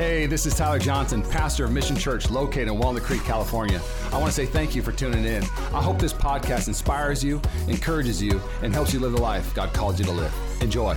[0.00, 3.78] Hey, this is Tyler Johnson, pastor of Mission Church located in Walnut Creek, California.
[4.10, 5.42] I want to say thank you for tuning in.
[5.74, 7.38] I hope this podcast inspires you,
[7.68, 10.34] encourages you, and helps you live the life God called you to live.
[10.62, 10.96] Enjoy.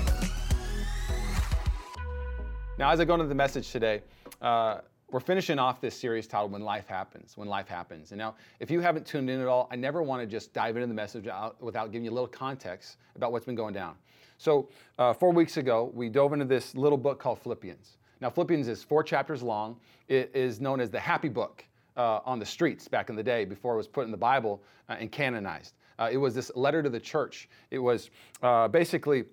[2.77, 4.03] Now, as I go into the message today,
[4.41, 4.77] uh,
[5.11, 7.35] we're finishing off this series titled When Life Happens.
[7.35, 8.13] When Life Happens.
[8.13, 10.77] And now, if you haven't tuned in at all, I never want to just dive
[10.77, 13.95] into the message out without giving you a little context about what's been going down.
[14.37, 17.97] So, uh, four weeks ago, we dove into this little book called Philippians.
[18.23, 19.75] Now, Philippians is four chapters long.
[20.07, 21.65] It is known as the happy book
[21.97, 24.63] uh, on the streets back in the day before it was put in the Bible
[24.87, 25.73] uh, and canonized.
[25.99, 27.49] Uh, it was this letter to the church.
[27.69, 29.25] It was uh, basically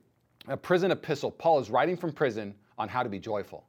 [0.48, 1.30] a prison epistle.
[1.30, 3.64] Paul is writing from prison on how to be joyful.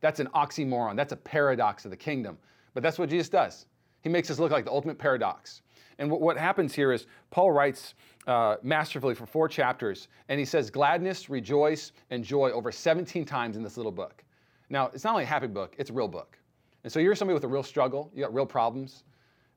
[0.00, 0.94] That's an oxymoron.
[0.94, 2.38] That's a paradox of the kingdom.
[2.72, 3.66] But that's what Jesus does.
[4.02, 5.62] He makes us look like the ultimate paradox.
[5.98, 7.94] And what, what happens here is Paul writes
[8.28, 13.56] uh, masterfully for four chapters, and he says gladness, rejoice, and joy over 17 times
[13.56, 14.22] in this little book.
[14.72, 16.38] Now, it's not only a happy book, it's a real book.
[16.82, 19.04] And so you're somebody with a real struggle, you got real problems,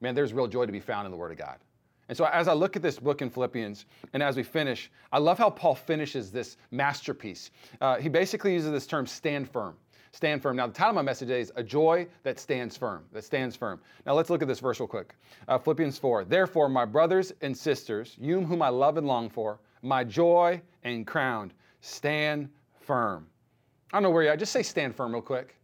[0.01, 1.57] man, there's real joy to be found in the Word of God.
[2.09, 5.19] And so as I look at this book in Philippians, and as we finish, I
[5.19, 7.49] love how Paul finishes this masterpiece.
[7.79, 9.77] Uh, he basically uses this term stand firm.
[10.11, 10.57] Stand firm.
[10.57, 13.05] Now, the title of my message today is A Joy That Stands Firm.
[13.13, 13.79] That stands firm.
[14.05, 15.15] Now, let's look at this verse real quick.
[15.47, 16.25] Uh, Philippians 4.
[16.25, 21.07] Therefore, my brothers and sisters, you whom I love and long for, my joy and
[21.07, 22.49] crown, stand
[22.81, 23.27] firm.
[23.95, 24.35] I don't know where you're.
[24.35, 25.55] Just say stand firm real quick.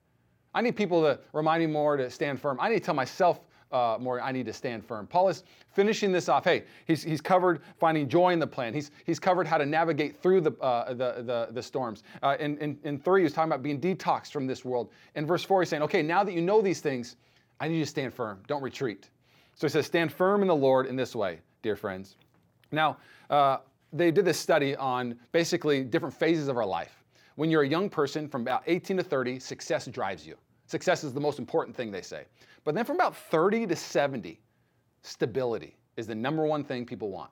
[0.53, 2.57] I need people to remind me more to stand firm.
[2.61, 3.41] I need to tell myself
[3.73, 5.05] uh, more, I need to stand firm.
[5.05, 5.43] Paul is
[5.73, 6.45] finishing this off.
[6.45, 8.73] Hey, he's, he's covered finding joy in the plan.
[8.73, 12.03] He's, he's covered how to navigate through the, uh, the, the, the, storms.
[12.23, 14.91] Uh, in, in, in three, he's talking about being detoxed from this world.
[15.15, 17.17] In verse four, he's saying, okay, now that you know these things,
[17.59, 18.39] I need you to stand firm.
[18.47, 19.09] Don't retreat.
[19.55, 22.15] So he says, stand firm in the Lord in this way, dear friends.
[22.71, 22.95] Now,
[23.29, 23.57] uh,
[23.91, 27.00] they did this study on basically different phases of our life.
[27.35, 30.37] When you're a young person from about 18 to 30, success drives you.
[30.65, 32.25] Success is the most important thing they say.
[32.63, 34.39] But then from about 30 to 70,
[35.01, 37.31] stability is the number one thing people want.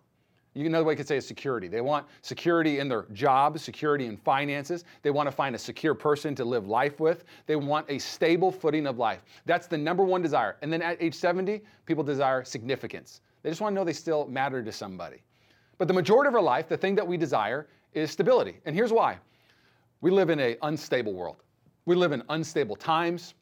[0.55, 1.67] You another way you could say is security.
[1.67, 4.83] They want security in their job, security in finances.
[5.03, 7.23] They want to find a secure person to live life with.
[7.45, 9.23] They want a stable footing of life.
[9.45, 10.57] That's the number one desire.
[10.61, 13.21] And then at age 70, people desire significance.
[13.43, 15.21] They just want to know they still matter to somebody.
[15.77, 18.57] But the majority of our life, the thing that we desire is stability.
[18.65, 19.19] And here's why.
[20.01, 21.43] We live in an unstable world.
[21.85, 23.33] We live in unstable times.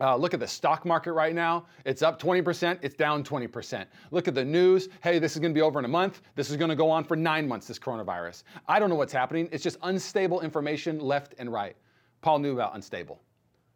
[0.00, 1.66] Uh, look at the stock market right now.
[1.84, 3.86] It's up 20%, it's down 20%.
[4.10, 4.88] Look at the news.
[5.00, 6.22] Hey, this is going to be over in a month.
[6.34, 8.42] This is going to go on for nine months, this coronavirus.
[8.66, 9.48] I don't know what's happening.
[9.52, 11.76] It's just unstable information left and right.
[12.20, 13.20] Paul knew about unstable.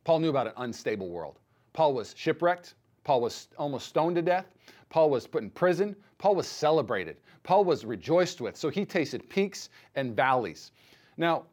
[0.02, 1.38] Paul knew about an unstable world.
[1.74, 2.74] Paul was shipwrecked.
[3.04, 4.46] Paul was almost stoned to death.
[4.88, 5.94] Paul was put in prison.
[6.18, 7.18] Paul was celebrated.
[7.44, 8.56] Paul was rejoiced with.
[8.56, 10.72] So he tasted peaks and valleys.
[11.16, 11.44] Now,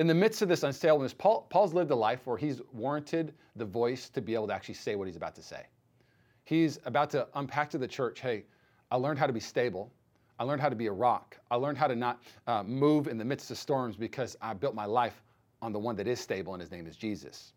[0.00, 3.66] in the midst of this unstableness, Paul, Paul's lived a life where he's warranted the
[3.66, 5.66] voice to be able to actually say what he's about to say.
[6.44, 8.44] He's about to unpack to the church hey,
[8.90, 9.92] I learned how to be stable.
[10.38, 11.36] I learned how to be a rock.
[11.50, 14.74] I learned how to not uh, move in the midst of storms because I built
[14.74, 15.22] my life
[15.60, 17.52] on the one that is stable, and his name is Jesus.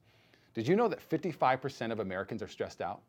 [0.53, 3.03] Did you know that 55% of Americans are stressed out?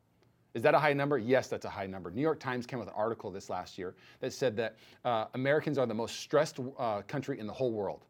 [0.54, 1.18] Is that a high number?
[1.18, 2.12] Yes, that's a high number.
[2.12, 5.76] New York Times came with an article this last year that said that uh, Americans
[5.76, 8.04] are the most stressed uh, country in the whole world.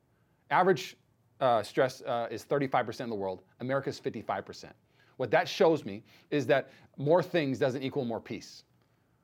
[0.50, 0.98] Average
[1.40, 3.42] uh, stress uh, is 35% in the world.
[3.60, 4.70] America's 55%.
[5.16, 8.64] What that shows me is that more things doesn't equal more peace.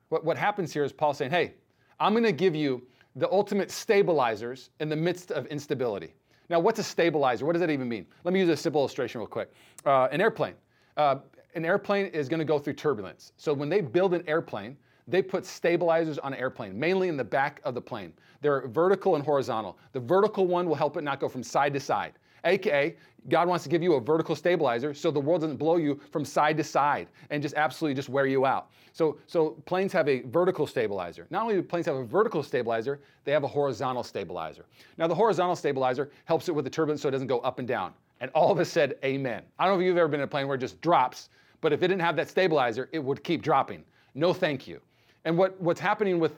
[0.09, 1.53] What, what happens here is Paul saying, hey,
[1.99, 2.83] I'm going to give you
[3.15, 6.13] the ultimate stabilizers in the midst of instability.
[6.49, 7.45] Now, what's a stabilizer?
[7.45, 8.05] What does that even mean?
[8.23, 9.53] Let me use a simple illustration real quick.
[9.85, 10.55] Uh, an airplane.
[10.97, 11.17] Uh,
[11.55, 13.33] an airplane is going to go through turbulence.
[13.37, 14.77] So when they build an airplane,
[15.07, 18.13] they put stabilizers on an airplane, mainly in the back of the plane.
[18.41, 19.77] They're vertical and horizontal.
[19.93, 22.13] The vertical one will help it not go from side to side.
[22.43, 22.95] AKA,
[23.29, 26.25] God wants to give you a vertical stabilizer so the world doesn't blow you from
[26.25, 28.71] side to side and just absolutely just wear you out.
[28.93, 31.27] So, so planes have a vertical stabilizer.
[31.29, 34.65] Not only do planes have a vertical stabilizer, they have a horizontal stabilizer.
[34.97, 37.67] Now, the horizontal stabilizer helps it with the turbulence so it doesn't go up and
[37.67, 37.93] down.
[38.21, 39.43] And all of us said, Amen.
[39.59, 41.29] I don't know if you've ever been in a plane where it just drops,
[41.61, 43.83] but if it didn't have that stabilizer, it would keep dropping.
[44.15, 44.81] No, thank you.
[45.25, 46.33] And what, what's happening with,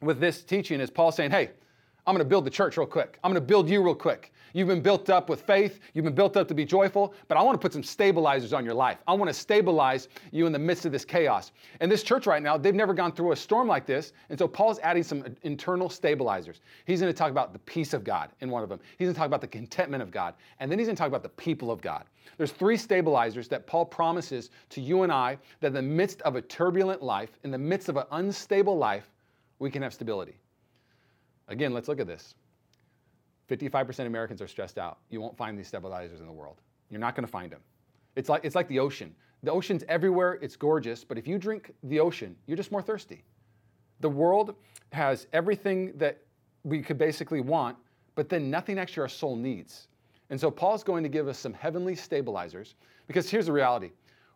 [0.00, 1.50] with this teaching is Paul saying, hey,
[2.06, 3.18] I'm going to build the church real quick.
[3.22, 4.32] I'm going to build you real quick.
[4.52, 5.78] You've been built up with faith.
[5.94, 8.64] You've been built up to be joyful, but I want to put some stabilizers on
[8.64, 8.98] your life.
[9.06, 11.52] I want to stabilize you in the midst of this chaos.
[11.80, 14.12] And this church right now, they've never gone through a storm like this.
[14.28, 16.60] And so Paul's adding some internal stabilizers.
[16.84, 18.80] He's going to talk about the peace of God in one of them.
[18.98, 20.34] He's going to talk about the contentment of God.
[20.58, 22.04] And then he's going to talk about the people of God.
[22.36, 26.36] There's three stabilizers that Paul promises to you and I that in the midst of
[26.36, 29.08] a turbulent life, in the midst of an unstable life,
[29.58, 30.39] we can have stability.
[31.50, 32.34] Again, let's look at this.
[33.50, 34.98] 55% of Americans are stressed out.
[35.10, 36.60] You won't find these stabilizers in the world.
[36.88, 37.60] You're not going to find them.
[38.16, 39.14] It's like, it's like the ocean.
[39.42, 43.24] The ocean's everywhere, it's gorgeous, but if you drink the ocean, you're just more thirsty.
[44.00, 44.54] The world
[44.92, 46.18] has everything that
[46.62, 47.76] we could basically want,
[48.14, 49.88] but then nothing actually our soul needs.
[50.30, 52.74] And so Paul's going to give us some heavenly stabilizers
[53.06, 53.90] because here's the reality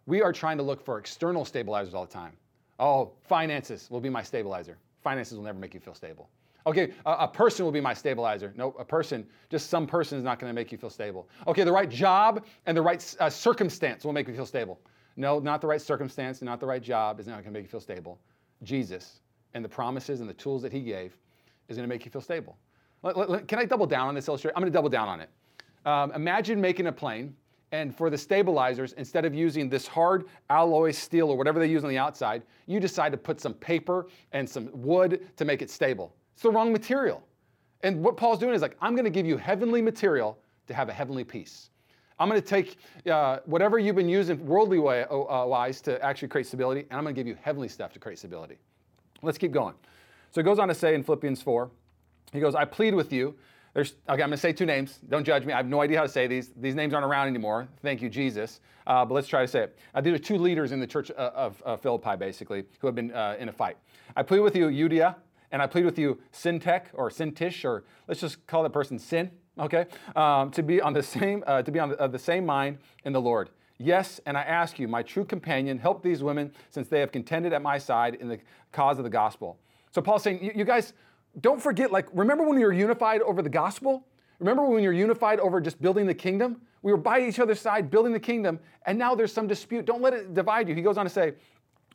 [0.06, 2.36] we are trying to look for external stabilizers all the time.
[2.78, 4.76] Oh, finances will be my stabilizer.
[5.02, 6.28] Finances will never make you feel stable.
[6.66, 8.52] Okay, a, a person will be my stabilizer.
[8.56, 11.28] No, a person, just some person is not going to make you feel stable.
[11.46, 14.80] Okay, the right job and the right uh, circumstance will make you feel stable.
[15.16, 17.64] No, not the right circumstance and not the right job is not going to make
[17.64, 18.18] you feel stable.
[18.62, 19.20] Jesus
[19.52, 21.16] and the promises and the tools that he gave
[21.68, 22.56] is going to make you feel stable.
[23.46, 24.54] Can I double down on this illustration?
[24.56, 25.28] I'm going to double down on it.
[25.84, 27.36] Um, imagine making a plane,
[27.70, 31.84] and for the stabilizers, instead of using this hard alloy steel or whatever they use
[31.84, 35.70] on the outside, you decide to put some paper and some wood to make it
[35.70, 36.14] stable.
[36.34, 37.22] It's the wrong material.
[37.82, 40.88] And what Paul's doing is like, I'm going to give you heavenly material to have
[40.88, 41.70] a heavenly peace.
[42.18, 42.76] I'm going to take
[43.10, 47.04] uh, whatever you've been using worldly way, uh, wise to actually create stability, and I'm
[47.04, 48.56] going to give you heavenly stuff to create stability.
[49.22, 49.74] Let's keep going.
[50.30, 51.70] So it goes on to say in Philippians 4,
[52.32, 53.36] he goes, I plead with you.
[53.74, 55.00] There's, okay, I'm going to say two names.
[55.08, 55.52] Don't judge me.
[55.52, 56.52] I have no idea how to say these.
[56.56, 57.66] These names aren't around anymore.
[57.82, 58.60] Thank you, Jesus.
[58.86, 59.78] Uh, but let's try to say it.
[59.94, 62.94] Uh, these are two leaders in the church uh, of, of Philippi, basically, who have
[62.94, 63.76] been uh, in a fight.
[64.14, 65.16] I plead with you, Euodia,
[65.54, 69.30] and I plead with you, Syntyche or Syntish, or let's just call that person Sin,
[69.56, 69.86] okay,
[70.16, 73.12] um, to be on the same, uh, to be on the, the same mind in
[73.12, 73.50] the Lord.
[73.78, 77.52] Yes, and I ask you, my true companion, help these women since they have contended
[77.52, 78.40] at my side in the
[78.72, 79.56] cause of the gospel.
[79.92, 80.92] So Paul's saying, you, you guys,
[81.40, 84.04] don't forget, like, remember when we were unified over the gospel?
[84.40, 86.62] Remember when you were unified over just building the kingdom?
[86.82, 89.84] We were by each other's side building the kingdom, and now there's some dispute.
[89.84, 90.74] Don't let it divide you.
[90.74, 91.34] He goes on to say,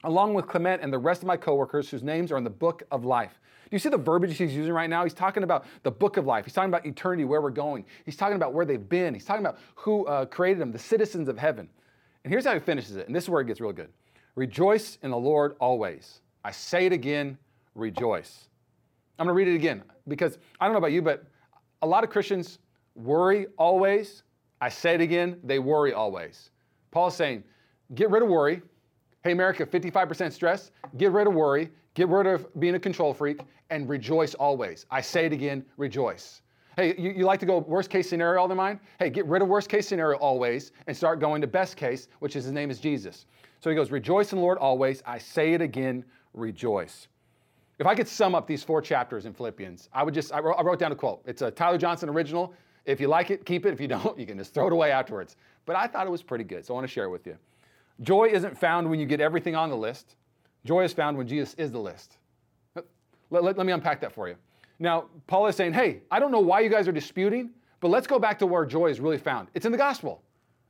[0.04, 2.84] along with Clement and the rest of my coworkers whose names are in the book
[2.92, 3.40] of life.
[3.70, 5.04] Do you see the verbiage he's using right now?
[5.04, 6.46] He's talking about the book of life.
[6.46, 7.86] He's talking about eternity, where we're going.
[8.04, 9.14] He's talking about where they've been.
[9.14, 11.70] He's talking about who uh, created them, the citizens of heaven.
[12.24, 13.90] And here's how he finishes it, and this is where it gets real good.
[14.36, 16.22] Rejoice in the Lord always.
[16.44, 17.38] I say it again,
[17.76, 18.48] rejoice.
[19.20, 21.26] I'm going to read it again because I don't know about you, but
[21.82, 22.60] a lot of Christians
[22.96, 24.24] worry always.
[24.62, 26.50] I say it again, they worry always.
[26.92, 27.44] Paul's saying,
[27.94, 28.62] get rid of worry.
[29.24, 30.72] Hey, America, 55% stress.
[30.98, 31.70] Get rid of worry.
[31.94, 34.86] Get rid of being a control freak and rejoice always.
[34.90, 36.42] I say it again, rejoice.
[36.78, 38.80] Hey, you, you like to go worst case scenario all the mind?
[38.98, 42.38] Hey, get rid of worst case scenario always and start going to best case, which
[42.38, 43.26] is his name is Jesus.
[43.60, 45.04] So he goes, rejoice in the Lord always.
[45.06, 47.10] I say it again, rejoice.
[47.80, 50.56] If I could sum up these four chapters in Philippians, I would just, I wrote,
[50.58, 51.22] I wrote down a quote.
[51.26, 52.54] It's a Tyler Johnson original.
[52.86, 53.74] If you like it, keep it.
[53.74, 55.36] If you don't, you can just throw it away afterwards.
[55.66, 57.38] But I thought it was pretty good, so I want to share it with you.
[58.02, 60.16] Joy isn't found when you get everything on the list.
[60.66, 62.18] Joy is found when Jesus is the list.
[62.76, 64.36] Let, let, let me unpack that for you.
[64.80, 68.08] Now, Paul is saying, hey, I don't know why you guys are disputing, but let's
[68.08, 69.50] go back to where joy is really found.
[69.54, 70.24] It's in the gospel.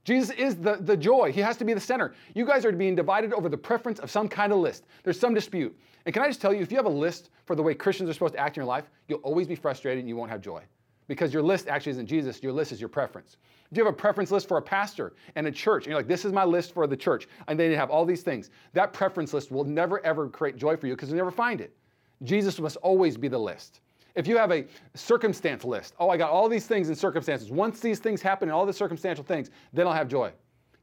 [0.04, 1.32] Jesus is the, the joy.
[1.32, 2.16] He has to be the center.
[2.34, 4.86] You guys are being divided over the preference of some kind of list.
[5.04, 5.78] There's some dispute.
[6.06, 8.10] And can I just tell you, if you have a list for the way Christians
[8.10, 10.42] are supposed to act in your life, you'll always be frustrated and you won't have
[10.42, 10.64] joy.
[11.08, 13.38] Because your list actually isn't Jesus, your list is your preference.
[13.72, 16.08] If you have a preference list for a pastor and a church, and you're like,
[16.08, 19.34] this is my list for the church, and they have all these things, that preference
[19.34, 21.76] list will never ever create joy for you because you'll never find it.
[22.24, 23.82] Jesus must always be the list.
[24.16, 27.52] If you have a circumstance list, oh, I got all these things in circumstances.
[27.52, 30.32] Once these things happen and all the circumstantial things, then I'll have joy.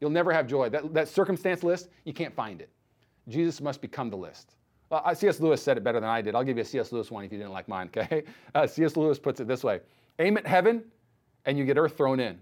[0.01, 0.69] You'll never have joy.
[0.69, 2.71] That, that circumstance list, you can't find it.
[3.29, 4.55] Jesus must become the list.
[5.15, 5.41] C.S.
[5.41, 6.37] Lewis said it better than I did.
[6.37, 6.93] I'll give you a C.S.
[6.93, 8.23] Lewis one if you didn't like mine, okay?
[8.55, 8.97] Uh, C.S.
[8.97, 9.81] Lewis puts it this way
[10.19, 10.85] Aim at heaven
[11.45, 12.39] and you get earth thrown in.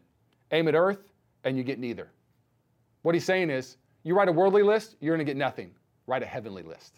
[0.54, 1.10] Aim at earth
[1.42, 2.08] and you get neither.
[3.02, 5.72] What he's saying is, you write a worldly list, you're going to get nothing.
[6.06, 6.94] Write a heavenly list.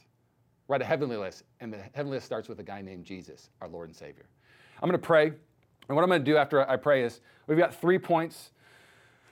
[0.69, 3.69] Write a heavenly list, and the heavenly list starts with a guy named Jesus, our
[3.69, 4.27] Lord and Savior.
[4.83, 7.57] I'm going to pray, and what I'm going to do after I pray is we've
[7.57, 8.51] got three points.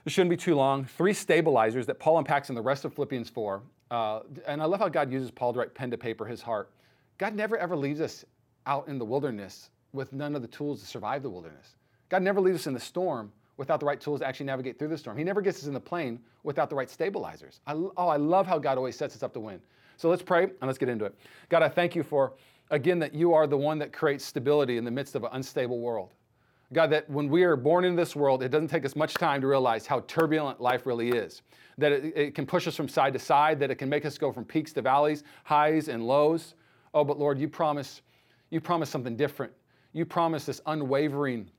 [0.05, 0.85] This shouldn't be too long.
[0.85, 3.61] Three stabilizers that Paul unpacks in the rest of Philippians 4.
[3.91, 6.71] Uh, and I love how God uses Paul to write pen to paper his heart.
[7.17, 8.25] God never ever leaves us
[8.65, 11.75] out in the wilderness with none of the tools to survive the wilderness.
[12.09, 14.89] God never leaves us in the storm without the right tools to actually navigate through
[14.89, 15.17] the storm.
[15.17, 17.61] He never gets us in the plane without the right stabilizers.
[17.65, 19.61] I, oh, I love how God always sets us up to win.
[19.97, 21.15] So let's pray and let's get into it.
[21.49, 22.33] God, I thank you for,
[22.71, 25.79] again, that you are the one that creates stability in the midst of an unstable
[25.79, 26.13] world.
[26.73, 29.39] God, that when we are born into this world, it doesn't take us much time
[29.41, 31.41] to realize how turbulent life really is.
[31.77, 34.17] That it, it, can push us from side to side, that it can make us
[34.17, 36.55] go from peaks to valleys, highs and lows.
[36.93, 38.01] Oh, but Lord, you promise,
[38.49, 39.53] you promise something different.
[39.93, 41.49] You promise this unwavering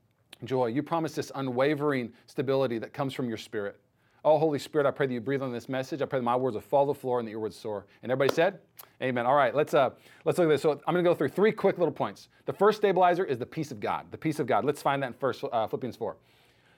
[0.43, 0.67] joy.
[0.67, 3.79] You promise this unwavering stability that comes from your spirit.
[4.25, 6.01] Oh, Holy Spirit, I pray that you breathe on this message.
[6.01, 7.85] I pray that my words will fall to the floor and that your words soar.
[8.03, 8.59] And everybody said,
[9.01, 9.25] Amen.
[9.25, 9.91] All right, let's uh,
[10.25, 10.63] let's look at this.
[10.63, 12.29] So I'm going to go through three quick little points.
[12.45, 14.07] The first stabilizer is the peace of God.
[14.11, 14.65] The peace of God.
[14.65, 16.17] Let's find that in First uh, Philippians 4.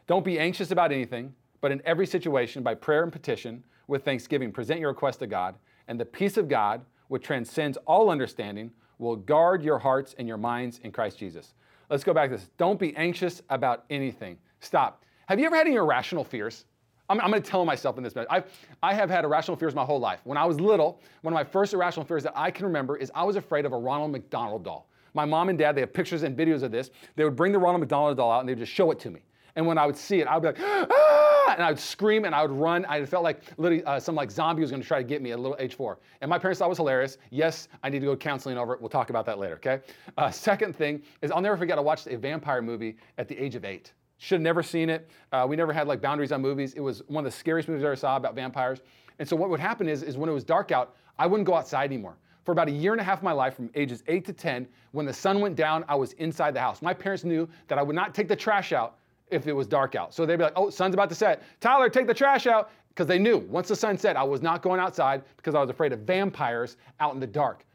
[0.06, 4.52] Don't be anxious about anything, But in every situation, by prayer and petition, with thanksgiving,
[4.52, 5.56] present your request to God,
[5.88, 10.38] and the peace of God, which transcends all understanding, will guard your hearts and your
[10.38, 11.54] minds in Christ Jesus.
[11.90, 12.50] Let's go back to this.
[12.58, 14.38] Don't be anxious about anything.
[14.60, 15.04] Stop.
[15.28, 16.66] Have you ever had any irrational fears?
[17.10, 18.30] I'm, I'm going to tell myself in this message.
[18.30, 18.46] I've,
[18.84, 20.20] I have had irrational fears my whole life.
[20.24, 23.12] When I was little, one of my first irrational fears that I can remember is
[23.16, 24.88] I was afraid of a Ronald McDonald doll.
[25.16, 26.92] My mom and dad, they have pictures and videos of this.
[27.16, 29.10] They would bring the Ronald McDonald doll out and they would just show it to
[29.10, 29.22] me.
[29.56, 31.29] And when I would see it, I would be like, ah!
[31.58, 32.86] And I would scream and I would run.
[32.86, 35.32] I felt like literally uh, some like zombie was going to try to get me
[35.32, 36.00] at a little age four.
[36.22, 37.18] And my parents thought it was hilarious.
[37.30, 38.82] Yes, I need to go counseling over it.
[38.82, 39.80] We'll talk about that later, okay?
[40.18, 43.56] Uh, second thing is I'll never forget I watched a vampire movie at the age
[43.56, 43.94] of eight.
[44.18, 45.10] Should have never seen it.
[45.32, 46.74] Uh, we never had like boundaries on movies.
[46.74, 48.80] It was one of the scariest movies I ever saw about vampires.
[49.18, 51.56] And so what would happen is, is when it was dark out, I wouldn't go
[51.56, 52.18] outside anymore.
[52.44, 54.68] For about a year and a half of my life, from ages 8 to 10,
[54.92, 56.82] when the sun went down, I was inside the house.
[56.82, 58.99] My parents knew that I would not take the trash out
[59.32, 60.14] if it was dark out.
[60.14, 61.44] So they'd be like, oh, sun's about to set.
[61.60, 62.72] Tyler, take the trash out.
[62.90, 65.70] Because they knew once the sun set, I was not going outside because I was
[65.70, 67.66] afraid of vampires out in the dark.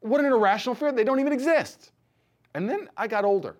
[0.00, 0.92] What an irrational fear.
[0.92, 1.92] They don't even exist.
[2.54, 3.56] And then I got older.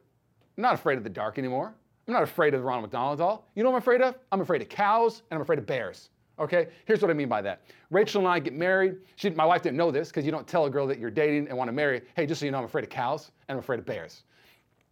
[0.59, 1.73] I'm not afraid of the dark anymore.
[2.07, 3.47] I'm not afraid of Ronald McDonald doll.
[3.55, 4.17] You know what I'm afraid of?
[4.33, 6.11] I'm afraid of cows and I'm afraid of bears.
[6.39, 7.63] Okay, here's what I mean by that.
[7.91, 8.97] Rachel and I get married.
[9.17, 11.49] She, my wife didn't know this because you don't tell a girl that you're dating
[11.49, 13.61] and want to marry, hey, just so you know, I'm afraid of cows and I'm
[13.61, 14.25] afraid of bears.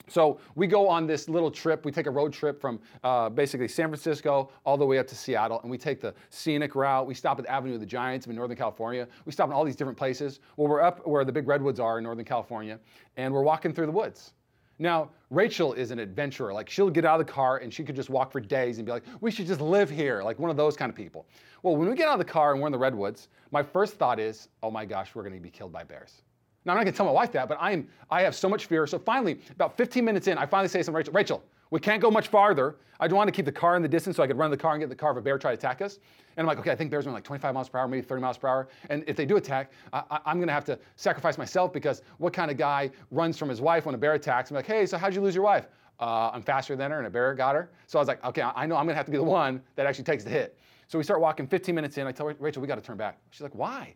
[0.08, 1.84] So we go on this little trip.
[1.84, 5.14] We take a road trip from uh, basically San Francisco all the way up to
[5.14, 7.06] Seattle, and we take the scenic route.
[7.06, 9.06] We stop at the Avenue of the Giants in Northern California.
[9.24, 10.40] We stop in all these different places.
[10.56, 12.78] Well, we're up where the big redwoods are in Northern California,
[13.16, 14.32] and we're walking through the woods.
[14.78, 16.52] Now, Rachel is an adventurer.
[16.52, 18.86] Like, she'll get out of the car and she could just walk for days and
[18.86, 21.26] be like, we should just live here, like one of those kind of people.
[21.62, 23.94] Well, when we get out of the car and we're in the redwoods, my first
[23.94, 26.22] thought is, oh my gosh, we're gonna be killed by bears.
[26.68, 28.66] Now, I'm not gonna tell my wife that, but I, am, I have so much
[28.66, 28.86] fear.
[28.86, 32.10] So finally, about 15 minutes in, I finally say to Rachel, Rachel, we can't go
[32.10, 32.76] much farther.
[33.00, 34.72] I want to keep the car in the distance so I could run the car
[34.72, 35.98] and get the car if a bear try to attack us.
[36.36, 38.20] And I'm like, okay, I think bears run like 25 miles per hour, maybe 30
[38.20, 38.68] miles per hour.
[38.90, 42.34] And if they do attack, I, am going to have to sacrifice myself because what
[42.34, 44.50] kind of guy runs from his wife when a bear attacks?
[44.50, 45.68] I'm like, hey, so how'd you lose your wife?
[45.98, 47.70] Uh, I'm faster than her and a bear got her.
[47.86, 49.62] So I was like, okay, I know I'm going to have to be the one
[49.76, 50.58] that actually takes the hit.
[50.86, 52.06] So we start walking 15 minutes in.
[52.06, 53.18] I tell Rachel, we got to turn back.
[53.30, 53.94] She's like, why?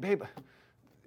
[0.00, 0.22] Babe,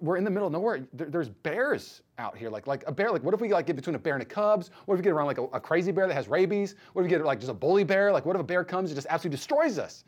[0.00, 0.86] we're in the middle of nowhere.
[0.92, 2.50] There, there's bears out here.
[2.50, 3.10] Like, like a bear.
[3.10, 4.70] Like, what if we like get between a bear and a cubs?
[4.86, 6.74] What if we get around like a, a, crazy bear that has rabies?
[6.92, 8.12] What if we get like just a bully bear?
[8.12, 10.04] Like, what if a bear comes and just absolutely destroys us?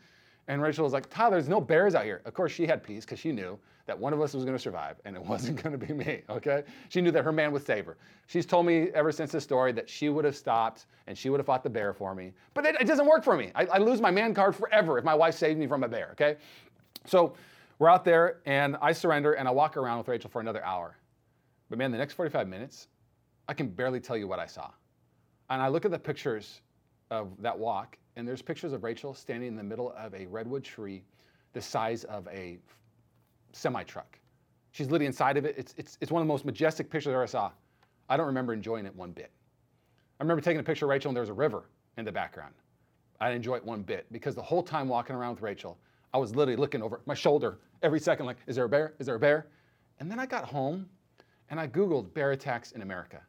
[0.47, 2.21] And Rachel was like, Tyler, there's no bears out here.
[2.25, 4.61] Of course, she had peace because she knew that one of us was going to
[4.61, 6.21] survive, and it wasn't going to be me.
[6.29, 6.63] Okay?
[6.89, 7.97] She knew that her man would save her.
[8.27, 11.39] She's told me ever since this story that she would have stopped and she would
[11.39, 12.31] have fought the bear for me.
[12.53, 13.51] But it, it doesn't work for me.
[13.55, 16.09] I, I lose my man card forever if my wife saved me from a bear.
[16.13, 16.37] Okay?
[17.05, 17.33] So
[17.81, 20.95] we're out there, and I surrender, and I walk around with Rachel for another hour.
[21.67, 22.89] But man, the next 45 minutes,
[23.47, 24.69] I can barely tell you what I saw.
[25.49, 26.61] And I look at the pictures
[27.09, 30.63] of that walk, and there's pictures of Rachel standing in the middle of a redwood
[30.63, 31.03] tree
[31.53, 32.59] the size of a
[33.51, 34.19] semi truck.
[34.73, 35.55] She's literally inside of it.
[35.57, 37.49] It's, it's, it's one of the most majestic pictures I ever saw.
[38.09, 39.31] I don't remember enjoying it one bit.
[40.19, 41.63] I remember taking a picture of Rachel, and there was a river
[41.97, 42.53] in the background.
[43.19, 45.79] I didn't enjoy it one bit because the whole time walking around with Rachel,
[46.13, 48.93] I was literally looking over my shoulder every second, like, is there a bear?
[48.99, 49.47] Is there a bear?
[49.99, 50.87] And then I got home
[51.49, 53.21] and I Googled bear attacks in America.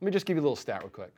[0.00, 1.12] Let me just give you a little stat real quick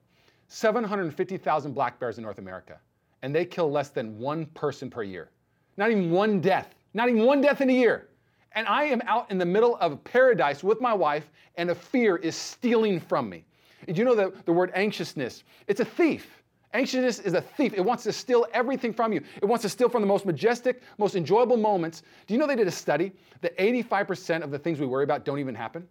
[0.49, 2.79] 750,000 black bears in North America,
[3.23, 5.31] and they kill less than one person per year.
[5.77, 8.09] Not even one death, not even one death in a year.
[8.53, 12.17] And I am out in the middle of paradise with my wife, and a fear
[12.17, 13.45] is stealing from me.
[13.87, 15.43] Did you know that the word anxiousness?
[15.67, 16.44] It's a thief.
[16.75, 17.73] Anxiousness is a thief.
[17.73, 19.23] It wants to steal everything from you.
[19.41, 22.03] It wants to steal from the most majestic, most enjoyable moments.
[22.27, 23.13] Do you know they did a study
[23.43, 25.87] that 85% of the things we worry about don't even happen?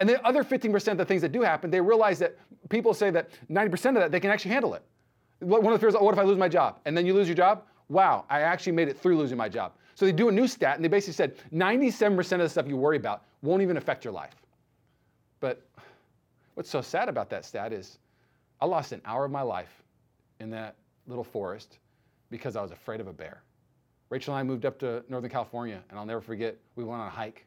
[0.00, 2.36] And the other 15% of the things that do happen, they realize that
[2.68, 4.82] people say that 90% of that, they can actually handle it.
[5.40, 6.78] One of the fears, oh, what if I lose my job?
[6.84, 7.64] And then you lose your job?
[7.88, 9.72] Wow, I actually made it through losing my job.
[9.94, 12.76] So they do a new stat, and they basically said 97% of the stuff you
[12.76, 14.34] worry about won't even affect your life.
[15.40, 15.62] But
[16.54, 17.98] what's so sad about that stat is
[18.60, 19.82] I lost an hour of my life
[20.40, 20.76] in that
[21.06, 21.78] little forest
[22.30, 23.42] because I was afraid of a bear.
[24.10, 27.06] Rachel and I moved up to Northern California, and I'll never forget, we went on
[27.06, 27.46] a hike,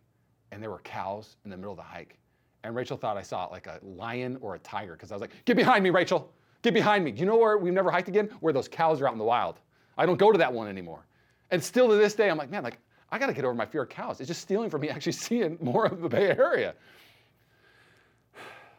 [0.52, 2.18] and there were cows in the middle of the hike.
[2.64, 5.32] And Rachel thought I saw like a lion or a tiger because I was like,
[5.46, 6.32] get behind me, Rachel.
[6.62, 7.12] Get behind me.
[7.12, 8.30] Do you know where we've never hiked again?
[8.40, 9.60] Where those cows are out in the wild.
[9.98, 11.06] I don't go to that one anymore.
[11.50, 12.78] And still to this day, I'm like, man, like,
[13.12, 14.20] I got to get over my fear of cows.
[14.20, 16.76] It's just stealing from me actually seeing more of the Bay Area.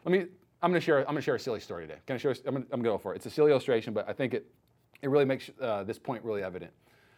[0.05, 0.27] Let me
[0.63, 0.99] I'm going to share.
[0.99, 1.99] I'm going to share a silly story today.
[2.07, 2.33] Can I share?
[2.47, 3.17] I'm going, to, I'm going to go for it.
[3.17, 4.47] It's a silly illustration, but I think it
[5.01, 6.71] it really makes uh, this point really evident.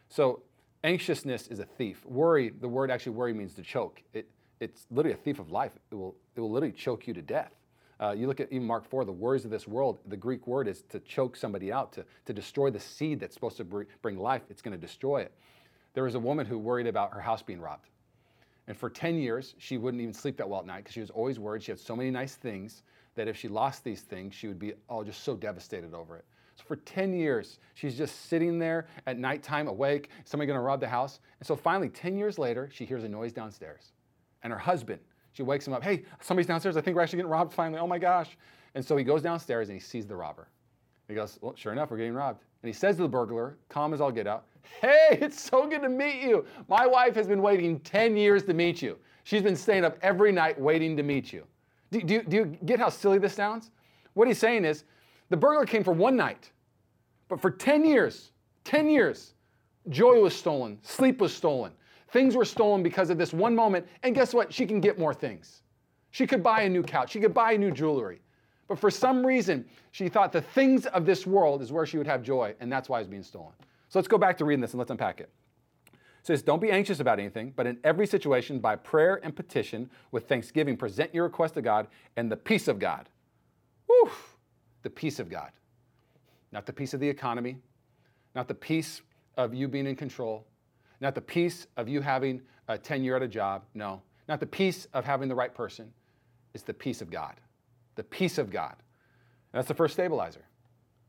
[0.09, 0.41] So
[0.83, 2.03] anxiousness is a thief.
[2.05, 2.49] Worry.
[2.49, 4.01] The word actually worry means to choke.
[4.13, 4.27] It
[4.59, 5.73] it's literally a thief of life.
[5.91, 7.51] It will it will literally choke you to death.
[8.01, 10.67] Uh, you look at even Mark 4, the words of this world, the Greek word
[10.67, 14.41] is to choke somebody out, to, to destroy the seed that's supposed to bring life.
[14.49, 15.31] It's going to destroy it.
[15.93, 17.87] There was a woman who worried about her house being robbed.
[18.67, 21.09] And for 10 years, she wouldn't even sleep that well at night because she was
[21.09, 21.63] always worried.
[21.63, 22.83] She had so many nice things
[23.15, 26.25] that if she lost these things, she would be all just so devastated over it.
[26.55, 30.87] So for 10 years, she's just sitting there at nighttime awake, somebody gonna rob the
[30.87, 31.19] house.
[31.39, 33.91] And so finally, 10 years later, she hears a noise downstairs.
[34.43, 34.99] And her husband,
[35.33, 36.77] she wakes him up, hey, somebody's downstairs.
[36.77, 37.79] I think we're actually getting robbed finally.
[37.79, 38.37] Oh my gosh.
[38.73, 40.47] And so he goes downstairs and he sees the robber.
[41.07, 42.41] He goes, well, sure enough, we're getting robbed.
[42.61, 44.45] And he says to the burglar, calm as all get out,
[44.81, 46.45] hey, it's so good to meet you.
[46.67, 48.97] My wife has been waiting 10 years to meet you.
[49.23, 51.45] She's been staying up every night waiting to meet you.
[51.91, 53.71] Do, do, do you get how silly this sounds?
[54.13, 54.83] What he's saying is,
[55.29, 56.51] the burglar came for one night,
[57.27, 58.31] but for 10 years,
[58.63, 59.33] 10 years,
[59.89, 61.71] joy was stolen, sleep was stolen,
[62.09, 63.87] things were stolen because of this one moment.
[64.03, 64.53] And guess what?
[64.53, 65.61] She can get more things.
[66.11, 68.21] She could buy a new couch, she could buy a new jewelry.
[68.67, 72.07] But for some reason, she thought the things of this world is where she would
[72.07, 73.53] have joy, and that's why it's being stolen.
[73.89, 75.29] So let's go back to reading this and let's unpack it.
[76.25, 80.27] Says, Don't be anxious about anything, but in every situation, by prayer and petition, with
[80.27, 81.85] thanksgiving, present your request to God,
[82.17, 83.07] and the peace of God.
[84.81, 85.51] The peace of God.
[86.51, 87.57] Not the peace of the economy,
[88.33, 89.01] not the peace
[89.37, 90.47] of you being in control,
[90.99, 93.63] not the peace of you having a tenure at a job.
[93.75, 95.93] No, not the peace of having the right person.
[96.55, 97.35] It's the peace of God.
[97.95, 98.75] The peace of God.
[99.53, 100.45] And that's the first stabilizer.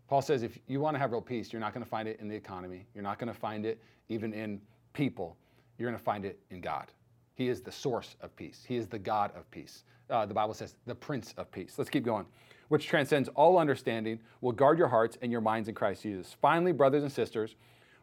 [0.08, 2.20] Paul says if you want to have real peace, you're not going to find it
[2.20, 2.87] in the economy.
[2.94, 4.61] You're not going to find it even in
[4.96, 5.36] people.
[5.78, 6.90] You're going to find it in God.
[7.34, 8.64] He is the source of peace.
[8.66, 9.84] He is the God of peace.
[10.08, 11.74] Uh, the Bible says the Prince of Peace.
[11.76, 12.26] Let's keep going
[12.68, 16.34] which transcends all understanding, will guard your hearts and your minds in Christ Jesus.
[16.40, 17.54] Finally, brothers and sisters,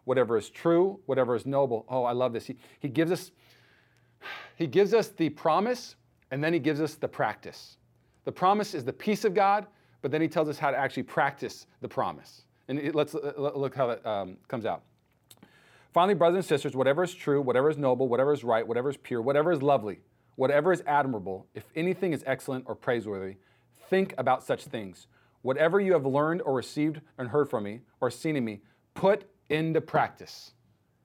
[0.06, 1.86] whatever is true, whatever is noble.
[1.90, 2.46] Oh, I love this.
[2.46, 3.32] He, he gives us
[4.56, 5.96] he gives us the promise
[6.32, 7.78] and then he gives us the practice.
[8.24, 9.68] The promise is the peace of God,
[10.02, 12.44] but then he tells us how to actually practice the promise.
[12.70, 14.84] And it, let's look how that um, comes out.
[15.94, 18.98] Finally, brothers and sisters, whatever is true, whatever is noble, whatever is right, whatever is
[18.98, 20.00] pure, whatever is lovely,
[20.36, 23.36] whatever is admirable, if anything is excellent or praiseworthy,
[23.90, 25.06] think about such things.
[25.44, 28.62] Whatever you have learned or received and heard from me or seen in me,
[28.96, 30.54] put into practice.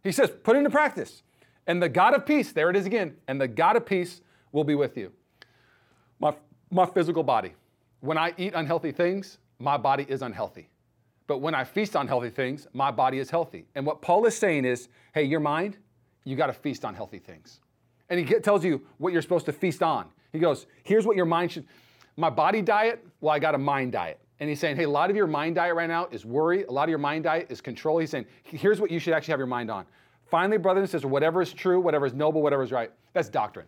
[0.03, 1.23] He says, put into practice.
[1.67, 4.65] And the God of peace, there it is again, and the God of peace will
[4.65, 5.13] be with you.
[6.19, 6.35] My,
[6.71, 7.53] my physical body,
[8.01, 10.71] when I eat unhealthy things, my body is unhealthy.
[11.29, 13.67] But when I feast on healthy things, my body is healthy.
[13.77, 15.77] And what Paul is saying is, hey, your mind,
[16.25, 17.61] you got to feast on healthy things.
[18.09, 20.07] And he tells you what you're supposed to feast on.
[20.33, 21.67] He goes, here's what your mind should
[22.17, 24.19] my body diet, well, I got a mind diet.
[24.41, 26.65] And he's saying, hey, a lot of your mind diet right now is worry.
[26.65, 27.99] A lot of your mind diet is control.
[27.99, 29.87] He's saying, here's what you should actually have your mind on.
[30.29, 33.67] Finally, brothers and sisters, whatever is true, whatever is noble, whatever is right, that's doctrine.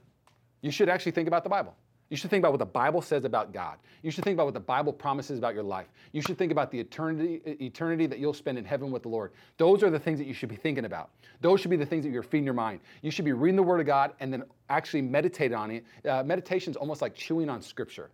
[0.62, 1.76] You should actually think about the Bible.
[2.10, 3.78] You should think about what the Bible says about God.
[4.02, 5.86] You should think about what the Bible promises about your life.
[6.10, 9.30] You should think about the eternity, eternity that you'll spend in heaven with the Lord.
[9.58, 11.10] Those are the things that you should be thinking about.
[11.40, 12.80] Those should be the things that you're feeding your mind.
[13.02, 15.84] You should be reading the Word of God and then actually meditate on it.
[16.04, 18.10] Uh, Meditation is almost like chewing on Scripture.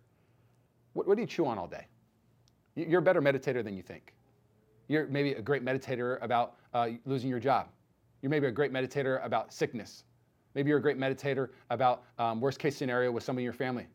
[0.93, 1.87] What, what do you chew on all day?
[2.75, 4.13] You're a better meditator than you think.
[4.87, 7.67] You're maybe a great meditator about uh, losing your job.
[8.21, 10.03] You're maybe a great meditator about sickness.
[10.57, 13.85] Maybe you're a great meditator about um, worst case scenario with somebody in your family.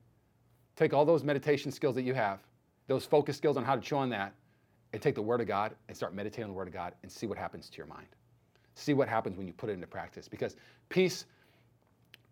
[0.76, 2.38] Take all those meditation skills that you have,
[2.86, 4.32] those focus skills on how to chew on that,
[4.92, 7.10] and take the Word of God and start meditating on the Word of God and
[7.10, 8.06] see what happens to your mind.
[8.76, 10.28] See what happens when you put it into practice.
[10.28, 10.54] Because
[10.88, 11.26] peace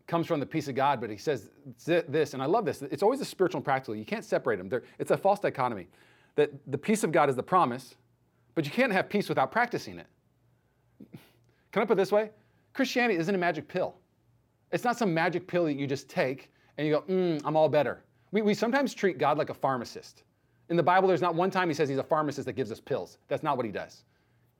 [0.06, 1.50] comes from the peace of God, but he says
[1.84, 2.82] this, and I love this.
[2.82, 3.96] It's always a spiritual and practical.
[3.96, 4.68] You can't separate them.
[4.68, 5.88] They're, it's a false dichotomy.
[6.36, 7.96] That the peace of God is the promise,
[8.54, 10.06] but you can't have peace without practicing it.
[11.72, 12.30] Can I put it this way?
[12.74, 13.96] Christianity isn't a magic pill.
[14.72, 17.68] It's not some magic pill that you just take and you go, mm, I'm all
[17.68, 18.02] better.
[18.32, 20.22] We, we sometimes treat God like a pharmacist.
[20.68, 22.80] In the Bible, there's not one time he says he's a pharmacist that gives us
[22.80, 23.18] pills.
[23.28, 24.04] That's not what he does.